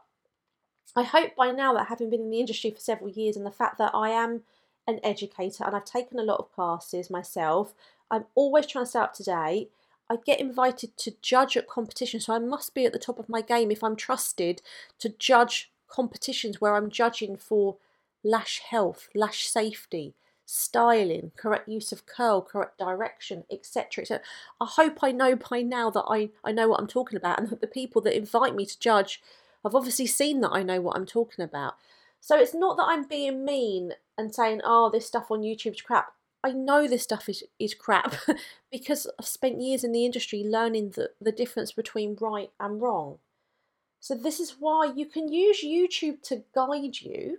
I 0.97 1.03
hope 1.03 1.35
by 1.37 1.51
now 1.51 1.73
that 1.75 1.89
having 1.89 2.11
been 2.11 2.23
in 2.23 2.31
the 2.31 2.41
industry 2.41 2.71
for 2.71 2.81
several 2.81 3.11
years 3.11 3.37
and 3.37 3.47
the 3.47 3.51
fact 3.51 3.79
that 3.79 3.95
I 3.95 4.11
am 4.11 4.43
an 4.87 5.01
educator 5.03 5.65
and 5.65 5.75
I've 5.75 5.85
taken 5.85 6.19
a 6.19 6.25
lot 6.25 6.39
of 6.39 6.53
classes 6.53 7.11
myself, 7.11 7.75
I'm 8.11 8.27
always 8.35 8.67
trying 8.67 8.85
to 8.85 8.91
stay 8.91 8.99
up 8.99 9.15
to 9.15 9.23
date. 9.23 9.71
I 10.11 10.17
get 10.25 10.41
invited 10.41 10.97
to 10.99 11.15
judge 11.23 11.57
at 11.57 11.67
competitions, 11.67 12.27
so 12.27 12.35
I 12.35 12.39
must 12.39 12.75
be 12.75 12.85
at 12.85 12.93
the 12.93 12.99
top 12.99 13.19
of 13.19 13.29
my 13.29 13.41
game 13.41 13.71
if 13.71 13.83
I'm 13.83 13.97
trusted 13.97 14.61
to 14.99 15.09
judge 15.09 15.73
competitions 15.89 16.61
where 16.61 16.75
I'm 16.75 16.91
judging 16.91 17.37
for 17.37 17.79
lash 18.23 18.61
health, 18.61 19.09
lash 19.15 19.47
safety, 19.47 20.15
styling, 20.47 21.33
correct 21.37 21.69
use 21.69 21.93
of 21.93 22.07
curl, 22.07 22.43
correct 22.43 22.79
direction, 22.79 23.45
etc. 23.51 24.03
etc. 24.03 24.25
I 24.61 24.67
hope 24.67 25.03
I 25.03 25.13
know 25.13 25.37
by 25.37 25.63
now 25.63 25.91
that 25.91 26.05
I, 26.09 26.31
I 26.45 26.53
know 26.53 26.69
what 26.69 26.81
I'm 26.81 26.87
talking 26.87 27.17
about 27.17 27.39
and 27.39 27.49
that 27.51 27.61
the 27.61 27.67
people 27.67 28.03
that 28.03 28.17
invite 28.17 28.55
me 28.55 28.67
to 28.67 28.79
judge 28.79 29.23
have 29.63 29.75
obviously 29.75 30.07
seen 30.07 30.41
that 30.43 30.53
I 30.53 30.63
know 30.63 30.81
what 30.81 30.97
I'm 30.97 31.07
talking 31.07 31.45
about. 31.45 31.75
So 32.21 32.39
it's 32.39 32.55
not 32.55 32.77
that 32.77 32.87
I'm 32.87 33.07
being 33.07 33.45
mean 33.45 33.93
and 34.17 34.35
saying, 34.35 34.61
oh, 34.65 34.91
this 34.91 35.07
stuff 35.07 35.31
on 35.31 35.43
YouTube's 35.43 35.83
crap. 35.83 36.13
I 36.43 36.53
know 36.53 36.87
this 36.87 37.03
stuff 37.03 37.29
is, 37.29 37.43
is 37.59 37.75
crap 37.75 38.15
because 38.71 39.07
I've 39.19 39.27
spent 39.27 39.61
years 39.61 39.83
in 39.83 39.93
the 39.93 40.05
industry 40.05 40.45
learning 40.45 40.91
the, 40.91 41.11
the 41.21 41.33
difference 41.33 41.73
between 41.73 42.19
right 42.21 42.51
and 42.61 42.81
wrong. 42.81 43.19
So 44.01 44.15
this 44.15 44.39
is 44.41 44.57
why 44.59 44.93
you 44.95 45.07
can 45.07 45.33
use 45.33 45.65
YouTube 45.65 46.23
to 46.25 46.45
guide 46.55 47.01
you 47.01 47.39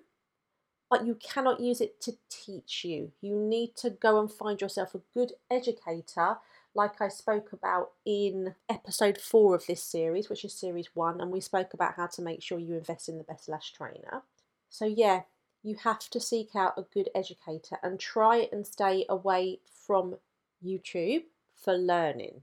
but 0.89 1.06
you 1.06 1.15
cannot 1.15 1.60
use 1.60 1.82
it 1.82 2.00
to 2.01 2.15
teach 2.30 2.86
you. 2.86 3.12
You 3.22 3.36
need 3.36 3.75
to 3.77 3.89
go 3.89 4.20
and 4.20 4.32
find 4.32 4.62
yourself 4.62 4.96
a 4.96 5.01
good 5.13 5.34
educator 5.50 6.38
like 6.75 7.01
I 7.01 7.08
spoke 7.08 7.54
about 7.54 7.92
in 8.06 8.54
episode 8.70 9.18
four 9.18 9.56
of 9.56 9.65
this 9.65 9.82
series, 9.82 10.30
which 10.30 10.44
is 10.44 10.54
series 10.54 10.89
one, 10.94 11.22
and 11.22 11.32
we 11.32 11.39
spoke 11.39 11.74
about 11.74 11.96
how 11.96 12.08
to 12.08 12.22
make 12.22 12.44
sure 12.44 12.60
you 12.60 12.75
invest 12.75 13.08
in 13.08 13.18
the 13.18 13.24
best 13.24 13.48
lash 13.48 13.72
trainer. 13.72 14.24
So, 14.70 14.86
yeah, 14.86 15.22
you 15.63 15.75
have 15.84 16.10
to 16.10 16.20
seek 16.20 16.56
out 16.56 16.77
a 16.77 16.84
good 16.94 17.10
educator 17.15 17.77
and 17.82 18.00
try 18.00 18.50
and 18.51 18.68
stay 18.68 19.06
away 19.08 19.60
from 19.88 20.18
YouTube 20.63 21.24
for 21.56 21.77
learning. 21.77 22.42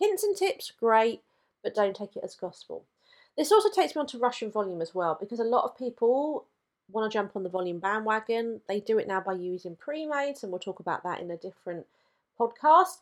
Hints 0.00 0.24
and 0.24 0.36
tips, 0.36 0.72
great, 0.78 1.22
but 1.62 1.74
don't 1.74 1.94
take 1.94 2.16
it 2.16 2.24
as 2.24 2.34
gospel. 2.34 2.84
This 3.36 3.52
also 3.52 3.70
takes 3.70 3.94
me 3.94 4.00
on 4.00 4.06
to 4.08 4.18
Russian 4.18 4.50
volume 4.50 4.82
as 4.82 4.94
well, 4.94 5.16
because 5.18 5.38
a 5.38 5.44
lot 5.44 5.64
of 5.64 5.78
people 5.78 6.46
want 6.90 7.10
to 7.10 7.16
jump 7.16 7.36
on 7.36 7.42
the 7.42 7.48
volume 7.48 7.78
bandwagon. 7.78 8.60
They 8.68 8.80
do 8.80 8.98
it 8.98 9.08
now 9.08 9.20
by 9.20 9.34
using 9.34 9.76
pre-mades, 9.76 10.42
and 10.42 10.52
we'll 10.52 10.58
talk 10.58 10.80
about 10.80 11.02
that 11.04 11.20
in 11.20 11.30
a 11.30 11.36
different 11.36 11.86
podcast. 12.38 12.98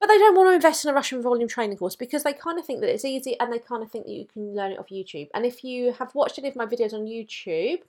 But 0.00 0.08
they 0.08 0.18
don't 0.18 0.34
want 0.34 0.48
to 0.48 0.54
invest 0.54 0.84
in 0.84 0.90
a 0.90 0.94
Russian 0.94 1.20
volume 1.20 1.48
training 1.48 1.76
course 1.76 1.94
because 1.94 2.22
they 2.22 2.32
kind 2.32 2.58
of 2.58 2.64
think 2.64 2.80
that 2.80 2.92
it's 2.92 3.04
easy 3.04 3.38
and 3.38 3.52
they 3.52 3.58
kind 3.58 3.82
of 3.82 3.90
think 3.90 4.06
that 4.06 4.12
you 4.12 4.24
can 4.24 4.54
learn 4.54 4.72
it 4.72 4.78
off 4.78 4.88
YouTube. 4.88 5.28
And 5.34 5.44
if 5.44 5.62
you 5.62 5.92
have 5.92 6.14
watched 6.14 6.38
any 6.38 6.48
of 6.48 6.56
my 6.56 6.64
videos 6.64 6.94
on 6.94 7.04
YouTube, 7.04 7.80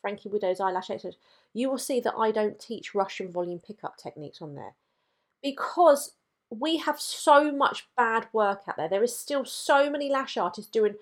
Frankie 0.00 0.28
Widow's 0.28 0.58
eyelash 0.58 0.90
expert, 0.90 1.14
you 1.52 1.70
will 1.70 1.78
see 1.78 2.00
that 2.00 2.14
I 2.18 2.32
don't 2.32 2.58
teach 2.58 2.94
Russian 2.94 3.30
volume 3.30 3.60
pickup 3.60 3.96
techniques 3.96 4.42
on 4.42 4.56
there 4.56 4.74
because 5.42 6.14
we 6.50 6.78
have 6.78 7.00
so 7.00 7.52
much 7.52 7.86
bad 7.96 8.26
work 8.32 8.62
out 8.66 8.76
there. 8.76 8.88
There 8.88 9.04
is 9.04 9.16
still 9.16 9.44
so 9.44 9.88
many 9.88 10.10
lash 10.10 10.36
artists 10.36 10.70
doing 10.70 10.96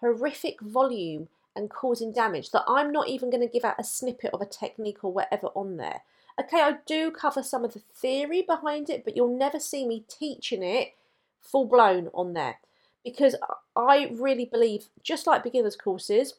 horrific 0.00 0.60
volume 0.60 1.28
and 1.54 1.70
causing 1.70 2.12
damage 2.12 2.50
that 2.50 2.64
I'm 2.66 2.92
not 2.92 3.08
even 3.08 3.30
going 3.30 3.46
to 3.46 3.52
give 3.52 3.64
out 3.64 3.78
a 3.78 3.84
snippet 3.84 4.32
of 4.32 4.40
a 4.40 4.46
technique 4.46 5.04
or 5.04 5.12
whatever 5.12 5.48
on 5.48 5.76
there. 5.76 6.02
Okay, 6.40 6.60
I 6.60 6.76
do 6.86 7.10
cover 7.10 7.42
some 7.42 7.64
of 7.64 7.74
the 7.74 7.82
theory 7.94 8.42
behind 8.42 8.88
it, 8.88 9.04
but 9.04 9.16
you'll 9.16 9.36
never 9.36 9.60
see 9.60 9.86
me 9.86 10.04
teaching 10.08 10.62
it 10.62 10.94
full 11.40 11.66
blown 11.66 12.08
on 12.14 12.32
there 12.32 12.58
because 13.04 13.36
I 13.76 14.10
really 14.14 14.44
believe, 14.44 14.88
just 15.02 15.26
like 15.26 15.42
beginners 15.42 15.76
courses 15.76 16.34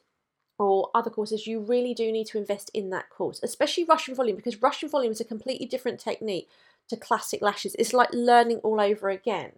or 0.58 0.90
other 0.94 1.10
courses, 1.10 1.46
you 1.46 1.60
really 1.60 1.94
do 1.94 2.10
need 2.10 2.26
to 2.28 2.38
invest 2.38 2.70
in 2.74 2.90
that 2.90 3.10
course, 3.10 3.40
especially 3.42 3.84
Russian 3.84 4.14
volume 4.14 4.36
because 4.36 4.62
Russian 4.62 4.88
volume 4.88 5.12
is 5.12 5.20
a 5.20 5.24
completely 5.24 5.66
different 5.66 6.00
technique 6.00 6.48
to 6.88 6.96
classic 6.96 7.42
lashes. 7.42 7.76
It's 7.78 7.92
like 7.92 8.10
learning 8.12 8.58
all 8.58 8.80
over 8.80 9.08
again. 9.10 9.52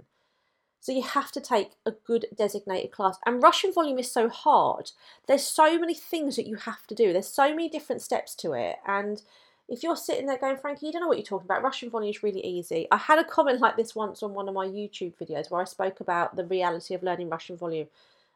So 0.87 0.93
you 0.93 1.03
have 1.03 1.33
to 1.33 1.41
take 1.41 1.73
a 1.85 1.91
good 1.91 2.27
designated 2.33 2.93
class. 2.93 3.19
And 3.27 3.43
Russian 3.43 3.73
volume 3.73 3.99
is 3.99 4.09
so 4.09 4.29
hard. 4.29 4.93
There's 5.27 5.43
so 5.43 5.81
many 5.81 5.95
things 5.95 6.37
that 6.37 6.47
you 6.47 6.55
have 6.55 6.87
to 6.87 6.95
do. 6.95 7.13
There's 7.13 7.27
so 7.27 7.49
many 7.49 7.69
different 7.69 8.03
steps 8.03 8.37
to 8.37 8.53
it. 8.53 8.77
And 8.87 9.21
if 9.69 9.83
you're 9.83 9.97
sitting 9.97 10.27
there 10.27 10.39
going, 10.39 10.59
Frankie, 10.59 10.87
you 10.87 10.93
don't 10.93 11.03
know 11.03 11.09
what 11.09 11.17
you're 11.17 11.27
talking 11.27 11.47
about, 11.47 11.65
Russian 11.65 11.91
volume 11.91 12.11
is 12.11 12.23
really 12.23 12.41
easy. 12.47 12.87
I 12.93 12.99
had 12.99 13.19
a 13.19 13.25
comment 13.25 13.59
like 13.59 13.77
this 13.77 13.97
once 13.97 14.23
on 14.23 14.33
one 14.33 14.47
of 14.49 14.55
my 14.55 14.65
YouTube 14.65 15.15
videos 15.21 15.51
where 15.51 15.61
I 15.61 15.65
spoke 15.65 15.99
about 15.99 16.37
the 16.37 16.45
reality 16.45 16.95
of 16.95 17.03
learning 17.03 17.31
Russian 17.31 17.57
volume. 17.57 17.89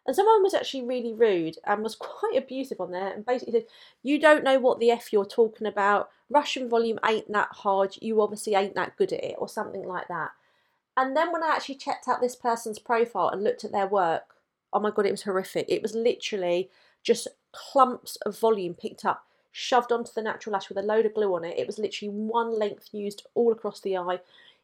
And 0.04 0.16
someone 0.16 0.42
was 0.42 0.52
actually 0.52 0.82
really 0.82 1.12
rude 1.12 1.56
and 1.64 1.84
was 1.84 1.94
quite 2.00 2.36
abusive 2.36 2.80
on 2.80 2.90
there 2.90 3.12
and 3.14 3.24
basically 3.24 3.52
said, 3.52 3.66
You 4.02 4.18
don't 4.18 4.42
know 4.42 4.58
what 4.58 4.80
the 4.80 4.90
F 4.90 5.12
you're 5.12 5.24
talking 5.24 5.68
about. 5.68 6.10
Russian 6.28 6.68
volume 6.68 6.98
ain't 7.06 7.30
that 7.30 7.50
hard. 7.52 7.94
You 8.00 8.20
obviously 8.20 8.56
ain't 8.56 8.74
that 8.74 8.96
good 8.96 9.12
at 9.12 9.22
it, 9.22 9.36
or 9.38 9.48
something 9.48 9.86
like 9.86 10.08
that. 10.08 10.32
And 10.96 11.16
then 11.16 11.32
when 11.32 11.42
I 11.42 11.48
actually 11.48 11.76
checked 11.76 12.08
out 12.08 12.20
this 12.20 12.36
person's 12.36 12.78
profile 12.78 13.28
and 13.28 13.42
looked 13.42 13.64
at 13.64 13.72
their 13.72 13.86
work, 13.86 14.34
oh 14.72 14.80
my 14.80 14.90
God, 14.90 15.06
it 15.06 15.10
was 15.12 15.22
horrific. 15.22 15.66
It 15.68 15.82
was 15.82 15.94
literally 15.94 16.70
just 17.02 17.28
clumps 17.52 18.16
of 18.26 18.38
volume 18.38 18.74
picked 18.74 19.04
up, 19.04 19.24
shoved 19.50 19.92
onto 19.92 20.12
the 20.14 20.22
natural 20.22 20.52
lash 20.52 20.68
with 20.68 20.78
a 20.78 20.82
load 20.82 21.06
of 21.06 21.14
glue 21.14 21.34
on 21.34 21.44
it. 21.44 21.58
It 21.58 21.66
was 21.66 21.78
literally 21.78 22.12
one 22.12 22.58
length 22.58 22.90
used 22.92 23.26
all 23.34 23.52
across 23.52 23.80
the 23.80 23.96
eye 23.96 24.20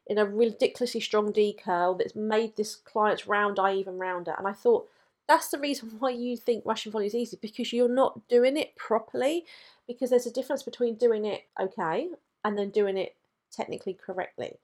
in 0.06 0.18
a 0.18 0.24
ridiculously 0.24 1.00
strong 1.00 1.32
D 1.32 1.52
curl 1.52 1.94
that's 1.94 2.14
made 2.14 2.56
this 2.56 2.76
client's 2.76 3.26
round 3.26 3.58
eye 3.58 3.74
even 3.74 3.98
rounder. 3.98 4.34
And 4.38 4.46
I 4.46 4.52
thought, 4.52 4.88
that's 5.28 5.48
the 5.48 5.58
reason 5.58 5.90
why 5.98 6.10
you 6.10 6.36
think 6.36 6.64
Russian 6.64 6.92
volume 6.92 7.08
is 7.08 7.14
easy 7.14 7.38
because 7.40 7.72
you're 7.72 7.88
not 7.88 8.28
doing 8.28 8.56
it 8.56 8.76
properly. 8.76 9.44
Because 9.88 10.10
there's 10.10 10.26
a 10.26 10.32
difference 10.32 10.62
between 10.62 10.96
doing 10.96 11.24
it 11.24 11.42
okay 11.60 12.08
and 12.44 12.58
then 12.58 12.70
doing 12.70 12.96
it 12.96 13.14
technically 13.52 13.94
correctly. 13.94 14.58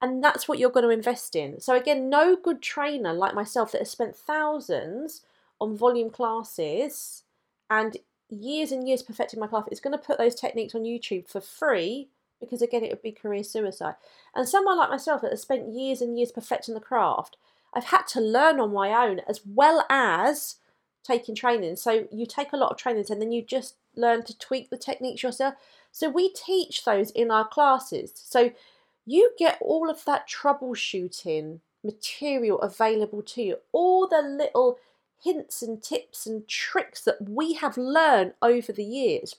And 0.00 0.22
that's 0.22 0.46
what 0.46 0.58
you're 0.58 0.70
going 0.70 0.84
to 0.84 0.90
invest 0.90 1.34
in. 1.34 1.60
So, 1.60 1.74
again, 1.74 2.08
no 2.08 2.36
good 2.36 2.62
trainer 2.62 3.12
like 3.12 3.34
myself 3.34 3.72
that 3.72 3.80
has 3.80 3.90
spent 3.90 4.14
thousands 4.16 5.22
on 5.60 5.76
volume 5.76 6.10
classes 6.10 7.24
and 7.68 7.96
years 8.30 8.70
and 8.70 8.86
years 8.86 9.02
perfecting 9.02 9.40
my 9.40 9.48
craft 9.48 9.70
is 9.72 9.80
going 9.80 9.96
to 9.96 10.04
put 10.04 10.18
those 10.18 10.34
techniques 10.34 10.74
on 10.74 10.82
YouTube 10.82 11.28
for 11.28 11.40
free 11.40 12.08
because, 12.40 12.62
again, 12.62 12.84
it 12.84 12.90
would 12.90 13.02
be 13.02 13.10
career 13.10 13.42
suicide. 13.42 13.94
And 14.34 14.48
someone 14.48 14.78
like 14.78 14.90
myself 14.90 15.22
that 15.22 15.32
has 15.32 15.42
spent 15.42 15.74
years 15.74 16.00
and 16.00 16.16
years 16.16 16.30
perfecting 16.30 16.74
the 16.74 16.80
craft 16.80 17.36
I've 17.74 17.84
had 17.84 18.06
to 18.08 18.20
learn 18.20 18.60
on 18.60 18.72
my 18.72 18.92
own 18.92 19.20
as 19.28 19.40
well 19.46 19.84
as 19.90 20.56
taking 21.04 21.34
training. 21.34 21.76
So 21.76 22.06
you 22.10 22.26
take 22.26 22.52
a 22.52 22.56
lot 22.56 22.70
of 22.70 22.76
trainings 22.76 23.10
and 23.10 23.20
then 23.20 23.32
you 23.32 23.42
just 23.42 23.76
learn 23.96 24.24
to 24.24 24.38
tweak 24.38 24.70
the 24.70 24.76
techniques 24.76 25.22
yourself. 25.22 25.54
So 25.92 26.08
we 26.08 26.32
teach 26.32 26.84
those 26.84 27.10
in 27.10 27.30
our 27.30 27.46
classes. 27.46 28.12
So 28.14 28.52
you 29.08 29.32
get 29.38 29.58
all 29.60 29.88
of 29.88 30.04
that 30.04 30.28
troubleshooting 30.28 31.60
material 31.82 32.60
available 32.60 33.22
to 33.22 33.42
you, 33.42 33.56
all 33.72 34.06
the 34.06 34.20
little 34.20 34.78
hints 35.22 35.62
and 35.62 35.82
tips 35.82 36.26
and 36.26 36.46
tricks 36.46 37.02
that 37.04 37.16
we 37.28 37.54
have 37.54 37.76
learned 37.78 38.34
over 38.42 38.70
the 38.70 38.84
years. 38.84 39.36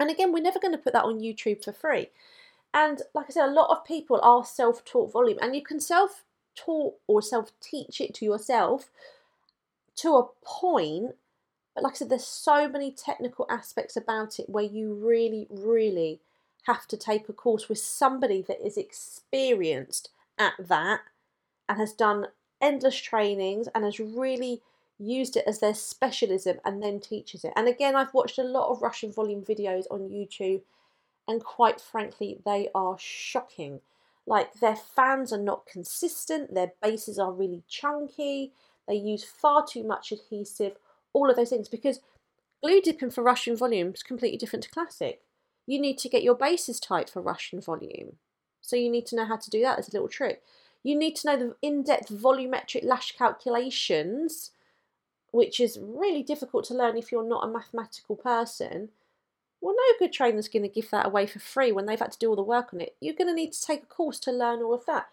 And 0.00 0.10
again, 0.10 0.32
we're 0.32 0.42
never 0.42 0.58
going 0.58 0.72
to 0.72 0.78
put 0.78 0.92
that 0.94 1.04
on 1.04 1.20
YouTube 1.20 1.62
for 1.62 1.72
free. 1.72 2.08
And 2.72 3.02
like 3.14 3.26
I 3.28 3.32
said, 3.32 3.48
a 3.48 3.52
lot 3.52 3.70
of 3.70 3.84
people 3.84 4.18
are 4.20 4.44
self 4.44 4.84
taught 4.84 5.12
volume, 5.12 5.38
and 5.40 5.54
you 5.54 5.62
can 5.62 5.78
self 5.78 6.24
taught 6.56 6.94
or 7.06 7.22
self 7.22 7.52
teach 7.60 8.00
it 8.00 8.14
to 8.14 8.24
yourself 8.24 8.90
to 9.96 10.16
a 10.16 10.28
point. 10.44 11.14
But 11.76 11.84
like 11.84 11.92
I 11.92 11.96
said, 11.96 12.10
there's 12.10 12.26
so 12.26 12.68
many 12.68 12.90
technical 12.90 13.46
aspects 13.48 13.96
about 13.96 14.40
it 14.40 14.48
where 14.48 14.64
you 14.64 14.94
really, 14.94 15.46
really 15.50 16.20
have 16.66 16.86
to 16.88 16.96
take 16.96 17.28
a 17.28 17.32
course 17.32 17.68
with 17.68 17.78
somebody 17.78 18.42
that 18.42 18.64
is 18.64 18.76
experienced 18.76 20.10
at 20.38 20.54
that 20.58 21.00
and 21.68 21.78
has 21.78 21.92
done 21.92 22.26
endless 22.60 22.96
trainings 22.96 23.68
and 23.74 23.84
has 23.84 24.00
really 24.00 24.62
used 24.98 25.36
it 25.36 25.44
as 25.46 25.60
their 25.60 25.74
specialism 25.74 26.58
and 26.64 26.82
then 26.82 27.00
teaches 27.00 27.44
it. 27.44 27.52
And 27.56 27.68
again, 27.68 27.96
I've 27.96 28.14
watched 28.14 28.38
a 28.38 28.44
lot 28.44 28.70
of 28.70 28.82
Russian 28.82 29.12
volume 29.12 29.42
videos 29.42 29.84
on 29.90 30.08
YouTube, 30.08 30.62
and 31.26 31.42
quite 31.42 31.80
frankly, 31.80 32.38
they 32.44 32.68
are 32.74 32.96
shocking. 32.98 33.80
Like 34.26 34.54
their 34.54 34.76
fans 34.76 35.32
are 35.32 35.38
not 35.38 35.66
consistent, 35.66 36.54
their 36.54 36.72
bases 36.82 37.18
are 37.18 37.32
really 37.32 37.62
chunky, 37.68 38.52
they 38.88 38.94
use 38.94 39.24
far 39.24 39.66
too 39.66 39.82
much 39.82 40.12
adhesive, 40.12 40.76
all 41.12 41.28
of 41.28 41.36
those 41.36 41.50
things. 41.50 41.68
Because 41.68 42.00
glue 42.62 42.80
dipping 42.80 43.10
for 43.10 43.22
Russian 43.22 43.56
volume 43.56 43.92
is 43.94 44.02
completely 44.02 44.38
different 44.38 44.62
to 44.64 44.70
classic. 44.70 45.20
You 45.66 45.80
need 45.80 45.98
to 45.98 46.08
get 46.08 46.22
your 46.22 46.34
bases 46.34 46.78
tight 46.78 47.08
for 47.08 47.22
Russian 47.22 47.60
volume. 47.60 48.16
So 48.60 48.76
you 48.76 48.90
need 48.90 49.06
to 49.06 49.16
know 49.16 49.26
how 49.26 49.36
to 49.36 49.50
do 49.50 49.60
that. 49.62 49.78
as 49.78 49.88
a 49.88 49.92
little 49.92 50.08
trick. 50.08 50.42
You 50.82 50.96
need 50.96 51.16
to 51.16 51.26
know 51.26 51.36
the 51.36 51.56
in-depth 51.62 52.10
volumetric 52.10 52.84
lash 52.84 53.16
calculations, 53.16 54.50
which 55.30 55.58
is 55.58 55.78
really 55.80 56.22
difficult 56.22 56.64
to 56.66 56.74
learn 56.74 56.96
if 56.96 57.10
you're 57.10 57.28
not 57.28 57.44
a 57.44 57.50
mathematical 57.50 58.16
person. 58.16 58.90
Well, 59.60 59.74
no 59.74 59.98
good 59.98 60.12
trainer's 60.12 60.48
going 60.48 60.62
to 60.62 60.68
give 60.68 60.90
that 60.90 61.06
away 61.06 61.26
for 61.26 61.38
free 61.38 61.72
when 61.72 61.86
they've 61.86 61.98
had 61.98 62.12
to 62.12 62.18
do 62.18 62.28
all 62.28 62.36
the 62.36 62.42
work 62.42 62.74
on 62.74 62.82
it. 62.82 62.94
You're 63.00 63.14
going 63.14 63.28
to 63.28 63.34
need 63.34 63.52
to 63.54 63.62
take 63.62 63.82
a 63.82 63.86
course 63.86 64.18
to 64.20 64.30
learn 64.30 64.60
all 64.62 64.74
of 64.74 64.84
that. 64.86 65.06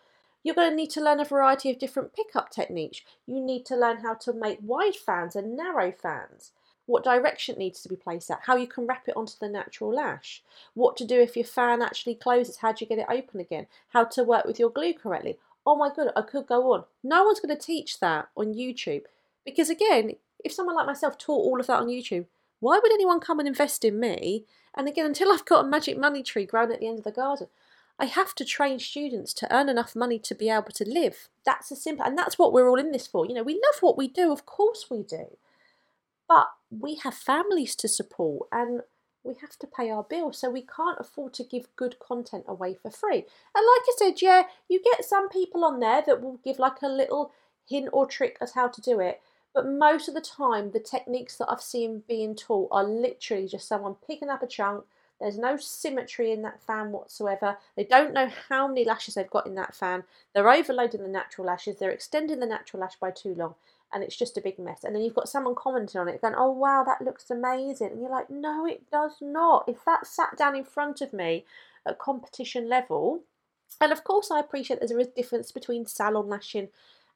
You're 0.43 0.55
going 0.55 0.72
to 0.72 0.75
need 0.75 0.89
to 0.91 1.01
learn 1.01 1.22
a 1.22 1.25
variety 1.25 1.70
of 1.70 1.79
different 1.79 2.13
pickup 2.13 2.50
techniques. 2.50 3.01
You 3.25 3.39
need 3.39 3.65
to 3.67 3.77
learn 3.77 3.98
how 3.98 4.15
to 4.15 4.34
make 4.34 4.60
wide 4.62 4.96
fans 4.96 5.36
and 5.36 5.55
narrow 5.55 5.91
fans, 5.91 6.51
what 6.85 7.03
direction 7.03 7.57
needs 7.57 7.81
to 7.81 7.89
be 7.89 7.95
placed 7.95 8.29
at, 8.29 8.41
how 8.45 8.55
you 8.55 8.67
can 8.67 8.85
wrap 8.85 9.07
it 9.07 9.15
onto 9.15 9.33
the 9.39 9.47
natural 9.47 9.93
lash, 9.93 10.43
what 10.73 10.97
to 10.97 11.05
do 11.05 11.19
if 11.19 11.35
your 11.35 11.45
fan 11.45 11.81
actually 11.81 12.15
closes, 12.15 12.57
how 12.57 12.71
do 12.71 12.83
you 12.83 12.89
get 12.89 13.00
it 13.00 13.05
open 13.09 13.39
again, 13.39 13.67
how 13.89 14.03
to 14.03 14.23
work 14.23 14.45
with 14.45 14.59
your 14.59 14.69
glue 14.69 14.93
correctly. 14.93 15.38
Oh 15.65 15.75
my 15.75 15.89
god, 15.95 16.11
I 16.15 16.21
could 16.21 16.47
go 16.47 16.73
on. 16.73 16.85
No 17.03 17.23
one's 17.23 17.39
going 17.39 17.55
to 17.55 17.61
teach 17.61 18.00
that 18.00 18.29
on 18.35 18.55
YouTube 18.55 19.03
because, 19.45 19.69
again, 19.69 20.13
if 20.43 20.51
someone 20.51 20.75
like 20.75 20.88
myself 20.88 21.17
taught 21.17 21.45
all 21.45 21.59
of 21.59 21.67
that 21.67 21.79
on 21.79 21.88
YouTube, 21.88 22.25
why 22.59 22.79
would 22.81 22.91
anyone 22.91 23.19
come 23.19 23.39
and 23.39 23.47
invest 23.47 23.85
in 23.85 24.00
me? 24.00 24.45
And 24.75 24.88
again, 24.88 25.05
until 25.07 25.31
I've 25.31 25.45
got 25.45 25.65
a 25.65 25.67
magic 25.67 25.97
money 25.97 26.23
tree 26.23 26.45
grown 26.45 26.71
at 26.71 26.79
the 26.79 26.88
end 26.88 26.97
of 26.97 27.03
the 27.03 27.11
garden, 27.11 27.47
I 28.00 28.05
have 28.05 28.33
to 28.35 28.45
train 28.45 28.79
students 28.79 29.33
to 29.35 29.55
earn 29.55 29.69
enough 29.69 29.95
money 29.95 30.17
to 30.19 30.33
be 30.33 30.50
able 30.50 30.71
to 30.73 30.89
live. 30.89 31.29
That's 31.45 31.71
as 31.71 31.83
simple, 31.83 32.05
and 32.05 32.17
that's 32.17 32.39
what 32.39 32.51
we're 32.51 32.67
all 32.67 32.79
in 32.79 32.91
this 32.91 33.05
for. 33.05 33.27
You 33.27 33.35
know, 33.35 33.43
we 33.43 33.53
love 33.53 33.81
what 33.81 33.97
we 33.97 34.07
do, 34.07 34.31
of 34.31 34.45
course 34.47 34.88
we 34.89 35.03
do, 35.03 35.38
but 36.27 36.47
we 36.71 36.95
have 36.95 37.13
families 37.13 37.75
to 37.77 37.87
support 37.87 38.47
and 38.51 38.81
we 39.23 39.35
have 39.41 39.57
to 39.59 39.67
pay 39.67 39.91
our 39.91 40.03
bills, 40.03 40.39
so 40.39 40.49
we 40.49 40.63
can't 40.63 40.99
afford 40.99 41.33
to 41.35 41.43
give 41.43 41.75
good 41.75 41.99
content 41.99 42.45
away 42.47 42.73
for 42.73 42.89
free. 42.89 43.17
And 43.17 43.25
like 43.55 43.85
I 43.87 43.93
said, 43.97 44.21
yeah, 44.21 44.43
you 44.67 44.81
get 44.83 45.05
some 45.05 45.29
people 45.29 45.63
on 45.63 45.79
there 45.79 46.01
that 46.05 46.21
will 46.21 46.39
give 46.43 46.57
like 46.59 46.81
a 46.81 46.87
little 46.87 47.31
hint 47.69 47.89
or 47.93 48.07
trick 48.07 48.37
as 48.41 48.53
how 48.53 48.67
to 48.67 48.81
do 48.81 48.99
it, 48.99 49.21
but 49.53 49.67
most 49.67 50.07
of 50.07 50.15
the 50.15 50.21
time, 50.21 50.71
the 50.71 50.79
techniques 50.79 51.37
that 51.37 51.49
I've 51.51 51.61
seen 51.61 52.03
being 52.07 52.35
taught 52.35 52.69
are 52.71 52.83
literally 52.83 53.47
just 53.47 53.67
someone 53.67 53.95
picking 54.07 54.29
up 54.29 54.41
a 54.41 54.47
chunk, 54.47 54.85
There's 55.21 55.37
no 55.37 55.55
symmetry 55.55 56.31
in 56.31 56.41
that 56.41 56.61
fan 56.63 56.91
whatsoever. 56.91 57.57
They 57.75 57.83
don't 57.83 58.13
know 58.13 58.29
how 58.49 58.67
many 58.67 58.83
lashes 58.83 59.13
they've 59.13 59.29
got 59.29 59.45
in 59.45 59.55
that 59.55 59.75
fan. 59.75 60.03
They're 60.33 60.49
overloading 60.49 61.03
the 61.03 61.07
natural 61.07 61.45
lashes. 61.45 61.77
They're 61.77 61.91
extending 61.91 62.39
the 62.39 62.47
natural 62.47 62.81
lash 62.81 62.95
by 62.95 63.11
too 63.11 63.35
long. 63.35 63.53
And 63.93 64.03
it's 64.03 64.15
just 64.15 64.38
a 64.38 64.41
big 64.41 64.57
mess. 64.57 64.83
And 64.83 64.95
then 64.95 65.01
you've 65.03 65.15
got 65.15 65.27
someone 65.27 65.55
commenting 65.55 66.00
on 66.00 66.07
it 66.07 66.21
going, 66.21 66.36
oh, 66.38 66.51
wow, 66.51 66.83
that 66.86 67.03
looks 67.03 67.29
amazing. 67.29 67.91
And 67.91 68.01
you're 68.01 68.10
like, 68.10 68.29
no, 68.29 68.65
it 68.65 68.89
does 68.89 69.17
not. 69.21 69.65
If 69.67 69.83
that 69.86 70.07
sat 70.07 70.38
down 70.38 70.55
in 70.55 70.63
front 70.63 71.01
of 71.01 71.12
me 71.12 71.45
at 71.86 72.00
competition 72.00 72.69
level, 72.69 73.24
and 73.81 73.91
of 73.91 74.03
course, 74.03 74.31
I 74.31 74.39
appreciate 74.39 74.79
there's 74.79 74.91
a 74.91 75.05
difference 75.05 75.51
between 75.51 75.86
salon 75.86 76.29
lashing 76.29 76.69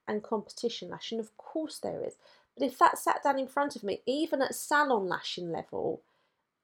and 0.08 0.24
competition 0.24 0.90
lashing. 0.90 1.20
Of 1.20 1.36
course, 1.38 1.80
there 1.80 2.04
is. 2.04 2.16
But 2.58 2.66
if 2.68 2.78
that 2.80 2.98
sat 2.98 3.24
down 3.24 3.40
in 3.40 3.48
front 3.48 3.76
of 3.76 3.84
me, 3.84 4.02
even 4.06 4.42
at 4.42 4.56
salon 4.56 5.08
lashing 5.08 5.52
level, 5.52 6.02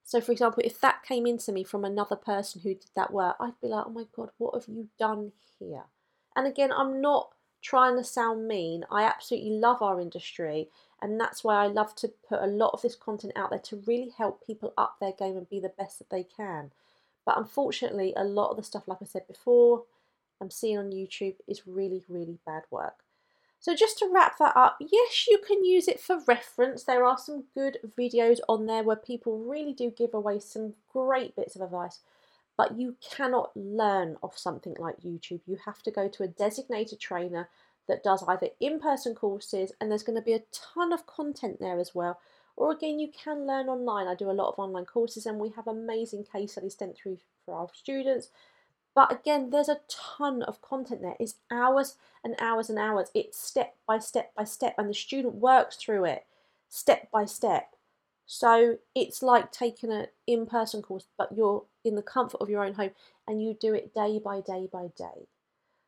so 0.04 0.20
for 0.20 0.32
example, 0.32 0.62
if 0.64 0.80
that 0.80 1.04
came 1.04 1.26
into 1.26 1.52
me 1.52 1.64
from 1.64 1.84
another 1.84 2.16
person 2.16 2.60
who 2.62 2.74
did 2.74 2.90
that 2.96 3.12
work, 3.12 3.36
I'd 3.40 3.60
be 3.60 3.68
like, 3.68 3.86
oh 3.86 3.90
my 3.90 4.04
God, 4.14 4.30
what 4.38 4.54
have 4.54 4.68
you 4.68 4.88
done 4.98 5.32
here? 5.58 5.84
And 6.34 6.46
again, 6.46 6.72
I'm 6.72 7.00
not 7.00 7.32
trying 7.62 7.96
to 7.96 8.04
sound 8.04 8.46
mean. 8.46 8.84
I 8.90 9.04
absolutely 9.04 9.50
love 9.50 9.80
our 9.80 10.00
industry. 10.00 10.68
And 11.00 11.18
that's 11.18 11.42
why 11.42 11.64
I 11.64 11.66
love 11.66 11.94
to 11.96 12.12
put 12.28 12.42
a 12.42 12.46
lot 12.46 12.70
of 12.74 12.82
this 12.82 12.94
content 12.94 13.32
out 13.34 13.50
there 13.50 13.58
to 13.58 13.82
really 13.86 14.10
help 14.16 14.46
people 14.46 14.72
up 14.76 14.96
their 15.00 15.12
game 15.12 15.36
and 15.36 15.48
be 15.48 15.60
the 15.60 15.72
best 15.76 15.98
that 15.98 16.10
they 16.10 16.24
can. 16.24 16.70
But 17.24 17.38
unfortunately, 17.38 18.12
a 18.16 18.24
lot 18.24 18.50
of 18.50 18.56
the 18.56 18.62
stuff, 18.62 18.86
like 18.86 18.98
I 19.00 19.06
said 19.06 19.26
before, 19.26 19.84
I'm 20.40 20.50
seeing 20.50 20.78
on 20.78 20.90
YouTube 20.90 21.36
is 21.46 21.66
really, 21.66 22.04
really 22.08 22.38
bad 22.44 22.62
work. 22.70 23.04
So 23.60 23.76
just 23.76 23.96
to 23.98 24.10
wrap 24.12 24.38
that 24.38 24.56
up, 24.56 24.76
yes, 24.80 25.26
you 25.28 25.38
can 25.38 25.64
use 25.64 25.86
it 25.86 26.00
for 26.00 26.20
reference. 26.26 26.82
There 26.82 27.04
are 27.04 27.16
some 27.16 27.44
good 27.54 27.78
videos 27.96 28.38
on 28.48 28.66
there 28.66 28.82
where 28.82 28.96
people 28.96 29.38
really 29.38 29.72
do 29.72 29.88
give 29.96 30.14
away 30.14 30.40
some 30.40 30.74
great 30.92 31.36
bits 31.36 31.54
of 31.54 31.62
advice, 31.62 32.00
but 32.56 32.78
you 32.78 32.96
cannot 33.00 33.50
learn 33.56 34.16
off 34.22 34.36
something 34.38 34.74
like 34.78 35.00
YouTube. 35.00 35.40
You 35.46 35.58
have 35.64 35.82
to 35.82 35.90
go 35.90 36.08
to 36.08 36.22
a 36.22 36.28
designated 36.28 37.00
trainer 37.00 37.48
that 37.88 38.04
does 38.04 38.24
either 38.28 38.48
in-person 38.60 39.14
courses 39.14 39.72
and 39.80 39.90
there's 39.90 40.02
going 40.02 40.18
to 40.18 40.24
be 40.24 40.34
a 40.34 40.42
ton 40.52 40.92
of 40.92 41.06
content 41.06 41.58
there 41.60 41.80
as 41.80 41.94
well. 41.94 42.20
Or 42.56 42.70
again, 42.70 42.98
you 42.98 43.08
can 43.08 43.46
learn 43.46 43.68
online. 43.68 44.06
I 44.06 44.14
do 44.14 44.30
a 44.30 44.32
lot 44.32 44.50
of 44.50 44.58
online 44.58 44.84
courses 44.84 45.26
and 45.26 45.38
we 45.38 45.50
have 45.56 45.66
amazing 45.66 46.24
case 46.30 46.52
studies 46.52 46.76
sent 46.78 46.96
through 46.96 47.18
for 47.44 47.54
our 47.54 47.68
students 47.72 48.28
but 48.94 49.12
again, 49.12 49.50
there's 49.50 49.68
a 49.68 49.80
ton 49.88 50.42
of 50.42 50.60
content 50.60 51.00
there. 51.00 51.16
It's 51.18 51.36
hours 51.50 51.96
and 52.22 52.34
hours 52.40 52.68
and 52.68 52.78
hours. 52.78 53.10
It's 53.14 53.38
step 53.38 53.74
by 53.86 53.98
step 53.98 54.32
by 54.36 54.44
step, 54.44 54.74
and 54.76 54.88
the 54.88 54.94
student 54.94 55.34
works 55.34 55.76
through 55.76 56.04
it 56.04 56.26
step 56.68 57.10
by 57.10 57.24
step. 57.24 57.74
So 58.26 58.78
it's 58.94 59.22
like 59.22 59.52
taking 59.52 59.92
an 59.92 60.06
in 60.26 60.46
person 60.46 60.82
course, 60.82 61.06
but 61.18 61.36
you're 61.36 61.64
in 61.84 61.96
the 61.96 62.02
comfort 62.02 62.40
of 62.40 62.48
your 62.48 62.64
own 62.64 62.74
home 62.74 62.92
and 63.26 63.42
you 63.42 63.54
do 63.58 63.74
it 63.74 63.94
day 63.94 64.20
by 64.22 64.40
day 64.40 64.68
by 64.72 64.88
day. 64.96 65.28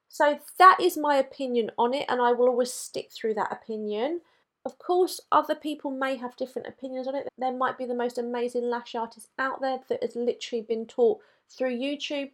So 0.08 0.38
that 0.58 0.78
is 0.80 0.96
my 0.96 1.16
opinion 1.16 1.70
on 1.76 1.92
it, 1.92 2.06
and 2.08 2.20
I 2.20 2.32
will 2.32 2.48
always 2.48 2.72
stick 2.72 3.10
through 3.12 3.34
that 3.34 3.50
opinion. 3.50 4.20
Of 4.64 4.78
course, 4.78 5.20
other 5.32 5.54
people 5.54 5.90
may 5.90 6.16
have 6.16 6.36
different 6.36 6.68
opinions 6.68 7.08
on 7.08 7.16
it. 7.16 7.28
There 7.36 7.52
might 7.52 7.76
be 7.76 7.84
the 7.84 7.94
most 7.94 8.16
amazing 8.16 8.70
lash 8.70 8.94
artist 8.94 9.28
out 9.38 9.60
there 9.60 9.80
that 9.88 10.02
has 10.02 10.14
literally 10.14 10.62
been 10.62 10.86
taught 10.86 11.18
through 11.50 11.76
YouTube 11.76 12.30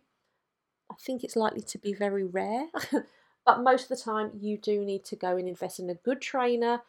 I 0.90 0.94
think 0.98 1.22
it's 1.22 1.36
likely 1.36 1.62
to 1.62 1.78
be 1.78 1.94
very 1.94 2.24
rare, 2.24 2.66
but 3.46 3.62
most 3.62 3.84
of 3.84 3.88
the 3.96 4.04
time 4.04 4.32
you 4.40 4.58
do 4.58 4.84
need 4.84 5.04
to 5.06 5.16
go 5.16 5.36
and 5.36 5.48
invest 5.48 5.78
in 5.78 5.88
a 5.88 5.94
good 5.94 6.20
trainer 6.20 6.82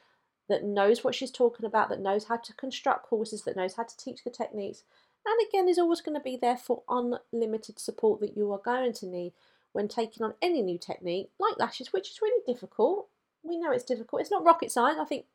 that 0.52 0.64
knows 0.64 1.04
what 1.04 1.16
she's 1.16 1.32
talking 1.32 1.66
about, 1.66 1.90
that 1.90 2.00
knows 2.00 2.26
how 2.26 2.38
to 2.38 2.54
construct 2.54 3.08
courses, 3.08 3.44
that 3.44 3.56
knows 3.56 3.76
how 3.76 3.84
to 3.84 3.98
teach 3.98 4.24
the 4.24 4.30
techniques, 4.30 4.84
and 5.26 5.48
again 5.48 5.68
is 5.68 5.78
always 5.78 6.02
going 6.02 6.18
to 6.18 6.24
be 6.24 6.36
there 6.36 6.58
for 6.58 6.84
unlimited 6.90 7.80
support 7.80 8.20
that 8.22 8.36
you 8.36 8.52
are 8.52 8.60
going 8.60 8.94
to 8.94 9.06
need 9.06 9.34
when 9.72 9.88
taking 9.88 10.24
on 10.24 10.34
any 10.42 10.62
new 10.62 10.78
technique 10.78 11.30
like 11.40 11.58
lashes, 11.58 11.94
which 11.94 12.10
is 12.10 12.22
really 12.22 12.44
difficult. 12.46 13.08
We 13.44 13.58
know 13.58 13.72
it's 13.72 13.84
difficult. 13.84 14.22
It's 14.22 14.32
not 14.32 14.44
rocket 14.44 14.72
science. 14.72 15.00
I 15.00 15.06
think 15.06 15.26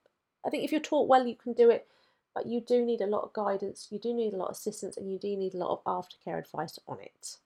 I 0.44 0.50
think 0.50 0.64
if 0.64 0.70
you're 0.70 0.80
taught 0.80 1.08
well, 1.08 1.26
you 1.26 1.34
can 1.34 1.54
do 1.54 1.70
it, 1.70 1.86
but 2.34 2.46
you 2.46 2.60
do 2.60 2.84
need 2.84 3.00
a 3.00 3.06
lot 3.06 3.24
of 3.24 3.32
guidance, 3.32 3.88
you 3.90 3.98
do 3.98 4.12
need 4.14 4.32
a 4.32 4.36
lot 4.36 4.50
of 4.50 4.56
assistance, 4.56 4.96
and 4.96 5.10
you 5.10 5.18
do 5.18 5.36
need 5.36 5.54
a 5.54 5.58
lot 5.58 5.70
of 5.70 5.84
aftercare 5.84 6.38
advice 6.38 6.78
on 6.86 7.00
it. 7.00 7.38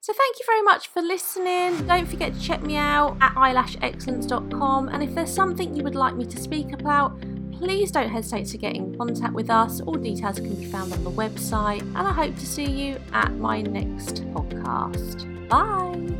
So 0.00 0.12
thank 0.12 0.38
you 0.38 0.46
very 0.46 0.62
much 0.62 0.88
for 0.88 1.02
listening. 1.02 1.86
Don't 1.86 2.06
forget 2.06 2.32
to 2.32 2.40
check 2.40 2.62
me 2.62 2.76
out 2.76 3.16
at 3.20 3.34
eyelashexcellence.com 3.34 4.88
and 4.88 5.02
if 5.02 5.14
there's 5.14 5.32
something 5.32 5.74
you 5.74 5.82
would 5.82 5.96
like 5.96 6.14
me 6.14 6.24
to 6.24 6.40
speak 6.40 6.72
about, 6.72 7.20
please 7.52 7.90
don't 7.90 8.08
hesitate 8.08 8.46
to 8.46 8.58
get 8.58 8.76
in 8.76 8.96
contact 8.96 9.34
with 9.34 9.50
us. 9.50 9.80
All 9.80 9.94
details 9.94 10.36
can 10.38 10.54
be 10.54 10.64
found 10.64 10.92
on 10.92 11.02
the 11.02 11.10
website 11.10 11.82
and 11.82 11.98
I 11.98 12.12
hope 12.12 12.36
to 12.36 12.46
see 12.46 12.70
you 12.70 13.00
at 13.12 13.32
my 13.34 13.60
next 13.60 14.24
podcast. 14.32 15.48
Bye. 15.48 16.17